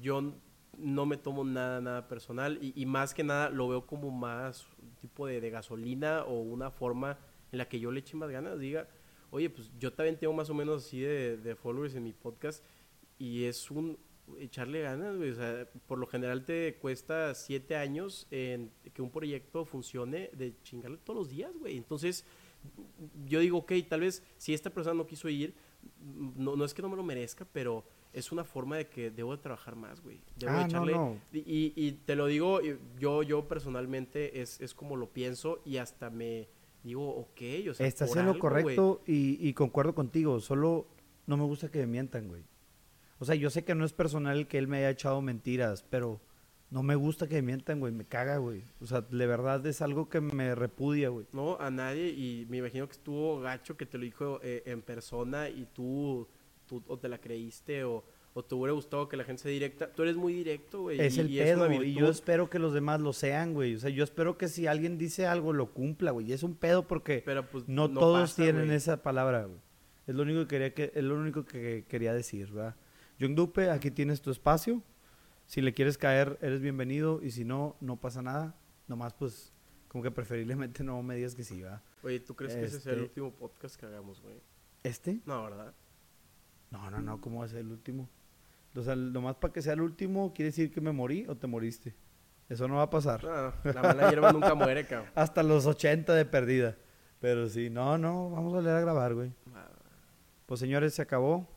[0.00, 0.32] yo
[0.78, 4.66] no me tomo nada, nada personal, y, más que nada lo veo como más
[5.00, 7.18] tipo de, gasolina o una forma
[7.52, 8.88] en la que yo le eche más ganas, diga,
[9.30, 12.64] oye, pues yo también tengo más o menos así de, followers en mi podcast,
[13.18, 13.98] y es un
[14.38, 15.30] echarle ganas, güey.
[15.30, 20.98] O sea, por lo general te cuesta siete años que un proyecto funcione de chingarle
[20.98, 21.76] todos los días, güey.
[21.76, 22.24] Entonces,
[23.26, 25.54] yo digo, ok, tal vez si esta persona no quiso ir,
[26.36, 29.32] no, no es que no me lo merezca, pero es una forma de que debo
[29.36, 30.20] de trabajar más, güey.
[30.36, 30.92] Debo de Ah, no, echarle...
[30.94, 31.16] no.
[31.32, 32.60] Y, y- y te lo digo,
[32.98, 36.48] yo, yo personalmente es, es como lo pienso y hasta me
[36.82, 40.40] digo, ok, o sea, Estás en lo correcto y, y concuerdo contigo.
[40.40, 40.86] Solo
[41.26, 42.44] no me gusta que me mientan, güey.
[43.18, 46.20] O sea, yo sé que no es personal que él me haya echado mentiras, pero
[46.70, 47.92] no me gusta que me mientan, güey.
[47.92, 48.62] Me caga, güey.
[48.80, 51.26] O sea, de verdad es algo que me repudia, güey.
[51.32, 54.82] No, a nadie y me imagino que estuvo gacho que te lo dijo eh, en
[54.82, 56.28] persona y tú,
[56.66, 58.04] tú o te la creíste o,
[58.34, 59.90] o te hubiera gustado que la gente sea directa.
[59.92, 61.00] Tú eres muy directo, güey.
[61.00, 63.54] Es y- el y es una pedo, y yo espero que los demás lo sean,
[63.54, 63.74] güey.
[63.74, 66.28] O sea, yo espero que si alguien dice algo, lo cumpla, güey.
[66.28, 69.58] Y es un pedo porque Pero pues no, todos pasa, tienen esa palabra, güey.
[70.06, 72.76] Es lo único que quería, que, es lo único que quería decir, ¿verdad?
[73.20, 74.82] John Dupe, aquí tienes tu espacio.
[75.48, 77.20] Si le quieres caer, eres bienvenido.
[77.22, 78.54] Y si no, no pasa nada.
[78.86, 79.50] Nomás, pues,
[79.88, 81.82] como que preferiblemente no me digas que sí, ¿verdad?
[82.02, 84.36] Oye, ¿tú crees que ese sea el Este- último podcast que hagamos, güey?
[84.82, 85.20] ¿Este?
[85.24, 85.72] No, ¿verdad?
[86.70, 87.18] No, no, no.
[87.20, 88.08] ¿Cómo va a ser el último?
[88.76, 91.46] O sea, nomás para que sea el último, ¿quiere decir que me morí o te
[91.46, 91.94] moriste?
[92.48, 93.24] Eso no va a pasar.
[93.24, 95.10] No, la mala hierba nunca muere, cabrón.
[95.14, 96.76] Hasta los 80 de perdida.
[97.20, 99.32] Pero sí, no, no, vamos a volver a grabar, güey.
[100.46, 101.48] Pues señores, se acabó.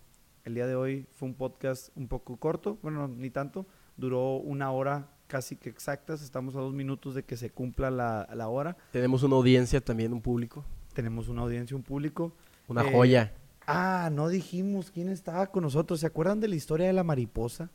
[0.45, 3.67] El día de hoy fue un podcast un poco corto, bueno, ni tanto.
[3.97, 6.21] Duró una hora casi que exactas.
[6.21, 8.75] Estamos a dos minutos de que se cumpla la, la hora.
[8.91, 10.65] Tenemos una audiencia también, un público.
[10.93, 12.33] Tenemos una audiencia, un público.
[12.67, 13.33] Una Eh, joya.
[13.67, 15.99] Ah, no dijimos quién estaba con nosotros.
[15.99, 17.69] ¿Se acuerdan de la historia de la mariposa?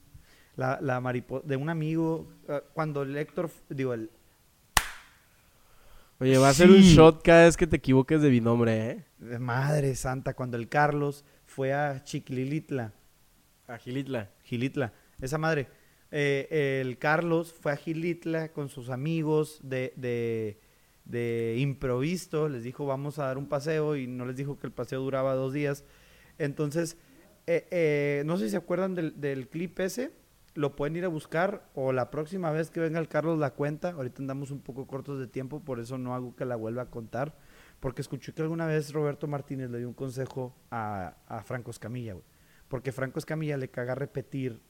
[0.56, 4.10] La, la mariposa, de un amigo, eh, cuando el Héctor, digo, el,
[6.18, 9.04] Oye, va a ser un shot cada vez que te equivoques de binombre, ¿eh?
[9.18, 12.92] de Madre Santa, cuando el Carlos fue a Chiquilitla,
[13.68, 14.30] A Gilitla.
[14.42, 15.68] Gilitla, esa madre.
[16.18, 19.92] Eh, el Carlos fue a Gilitla con sus amigos de,
[21.04, 24.72] de, improviso, les dijo vamos a dar un paseo y no les dijo que el
[24.72, 25.84] paseo duraba dos días.
[26.38, 26.96] Entonces,
[27.46, 30.10] eh, eh, no sé si se acuerdan del, clip ese,
[30.54, 33.90] lo pueden ir a buscar o la próxima vez que venga el Carlos la cuenta,
[33.90, 36.90] ahorita andamos un poco cortos de tiempo, por eso no hago que la vuelva a
[36.90, 37.36] contar,
[37.78, 42.16] porque escuché que alguna vez Roberto Martínez le dio un consejo a, a Franco Escamilla,
[42.68, 44.62] porque Franco Escamilla le caga repetir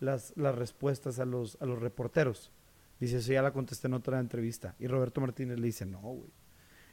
[0.00, 2.50] las, las respuestas a los, a los reporteros.
[2.98, 4.74] Dice, eso ya la contesté en otra entrevista.
[4.78, 6.30] Y Roberto Martínez le dice, no, güey.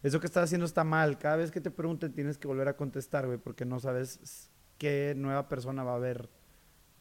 [0.04, 1.18] Eso que estás haciendo está mal.
[1.18, 5.14] Cada vez que te pregunten tienes que volver a contestar, güey, porque no sabes qué
[5.18, 6.30] nueva persona va a ver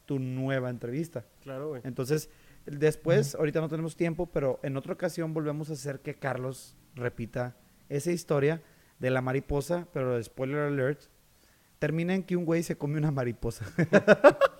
[0.05, 1.25] tu nueva entrevista.
[1.41, 1.81] Claro, güey.
[1.85, 2.29] Entonces,
[2.65, 7.55] después, ahorita no tenemos tiempo, pero en otra ocasión volvemos a hacer que Carlos repita
[7.87, 8.63] esa historia
[8.99, 11.01] de la mariposa, pero spoiler alert,
[11.79, 13.65] termina en que un güey se come una mariposa.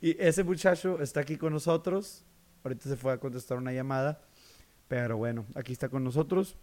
[0.00, 2.24] y ese muchacho está aquí con nosotros.
[2.64, 4.20] Ahorita se fue a contestar una llamada,
[4.88, 6.56] pero bueno, aquí está con nosotros.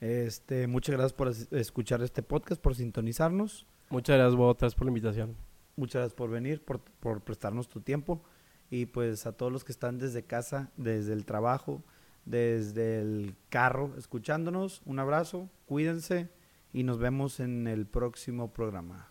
[0.00, 3.66] Este, muchas gracias por es- escuchar este podcast, por sintonizarnos.
[3.90, 5.36] Muchas gracias, Botas, por la invitación.
[5.76, 8.22] Muchas gracias por venir, por, por prestarnos tu tiempo.
[8.70, 11.82] Y pues a todos los que están desde casa, desde el trabajo,
[12.26, 16.28] desde el carro, escuchándonos, un abrazo, cuídense
[16.74, 19.10] y nos vemos en el próximo programa.